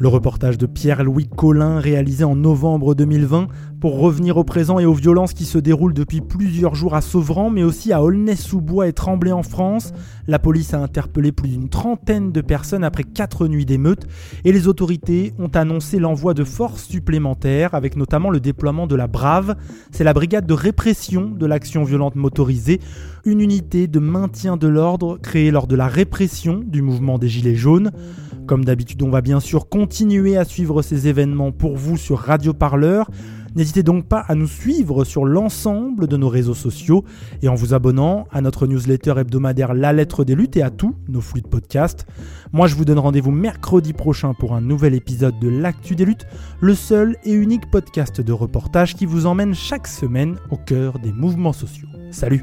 Le 0.00 0.08
reportage 0.08 0.56
de 0.56 0.64
Pierre-Louis 0.64 1.28
Collin 1.28 1.78
réalisé 1.78 2.24
en 2.24 2.34
novembre 2.34 2.94
2020 2.94 3.48
pour 3.82 3.98
revenir 3.98 4.38
au 4.38 4.44
présent 4.44 4.78
et 4.78 4.86
aux 4.86 4.94
violences 4.94 5.34
qui 5.34 5.44
se 5.44 5.58
déroulent 5.58 5.92
depuis 5.92 6.22
plusieurs 6.22 6.74
jours 6.74 6.94
à 6.94 7.02
Sauvran 7.02 7.50
mais 7.50 7.64
aussi 7.64 7.92
à 7.92 8.02
Aulnay-sous-Bois 8.02 8.88
et 8.88 8.94
Tremblay 8.94 9.30
en 9.30 9.42
France. 9.42 9.92
La 10.26 10.38
police 10.38 10.72
a 10.72 10.78
interpellé 10.78 11.32
plus 11.32 11.50
d'une 11.50 11.68
trentaine 11.68 12.32
de 12.32 12.40
personnes 12.40 12.82
après 12.82 13.04
quatre 13.04 13.46
nuits 13.46 13.66
d'émeutes 13.66 14.06
et 14.46 14.52
les 14.52 14.68
autorités 14.68 15.34
ont 15.38 15.48
annoncé 15.48 15.98
l'envoi 15.98 16.32
de 16.32 16.44
forces 16.44 16.84
supplémentaires 16.84 17.74
avec 17.74 17.94
notamment 17.94 18.30
le 18.30 18.40
déploiement 18.40 18.86
de 18.86 18.96
la 18.96 19.06
Brave. 19.06 19.54
C'est 19.90 20.04
la 20.04 20.14
brigade 20.14 20.46
de 20.46 20.54
répression 20.54 21.28
de 21.28 21.44
l'action 21.44 21.84
violente 21.84 22.16
motorisée, 22.16 22.80
une 23.26 23.42
unité 23.42 23.86
de 23.86 23.98
maintien 23.98 24.56
de 24.56 24.66
l'ordre 24.66 25.18
créée 25.18 25.50
lors 25.50 25.66
de 25.66 25.76
la 25.76 25.88
répression 25.88 26.62
du 26.66 26.80
mouvement 26.80 27.18
des 27.18 27.28
Gilets 27.28 27.54
jaunes. 27.54 27.90
Comme 28.50 28.64
d'habitude, 28.64 29.00
on 29.04 29.10
va 29.10 29.20
bien 29.20 29.38
sûr 29.38 29.68
continuer 29.68 30.36
à 30.36 30.44
suivre 30.44 30.82
ces 30.82 31.06
événements 31.06 31.52
pour 31.52 31.76
vous 31.76 31.96
sur 31.96 32.18
Radio 32.18 32.52
Parleur. 32.52 33.08
N'hésitez 33.54 33.84
donc 33.84 34.08
pas 34.08 34.24
à 34.26 34.34
nous 34.34 34.48
suivre 34.48 35.04
sur 35.04 35.24
l'ensemble 35.24 36.08
de 36.08 36.16
nos 36.16 36.28
réseaux 36.28 36.54
sociaux 36.54 37.04
et 37.42 37.48
en 37.48 37.54
vous 37.54 37.74
abonnant 37.74 38.26
à 38.32 38.40
notre 38.40 38.66
newsletter 38.66 39.14
hebdomadaire 39.18 39.72
La 39.72 39.92
Lettre 39.92 40.24
des 40.24 40.34
Luttes 40.34 40.56
et 40.56 40.62
à 40.62 40.70
tous 40.70 40.96
nos 41.06 41.20
flux 41.20 41.42
de 41.42 41.46
podcasts. 41.46 42.08
Moi, 42.52 42.66
je 42.66 42.74
vous 42.74 42.84
donne 42.84 42.98
rendez-vous 42.98 43.30
mercredi 43.30 43.92
prochain 43.92 44.34
pour 44.34 44.52
un 44.52 44.60
nouvel 44.60 44.94
épisode 44.94 45.38
de 45.38 45.48
L'Actu 45.48 45.94
des 45.94 46.04
Luttes, 46.04 46.26
le 46.60 46.74
seul 46.74 47.18
et 47.22 47.32
unique 47.32 47.70
podcast 47.70 48.20
de 48.20 48.32
reportage 48.32 48.96
qui 48.96 49.06
vous 49.06 49.26
emmène 49.26 49.54
chaque 49.54 49.86
semaine 49.86 50.38
au 50.50 50.56
cœur 50.56 50.98
des 50.98 51.12
mouvements 51.12 51.52
sociaux. 51.52 51.86
Salut 52.10 52.42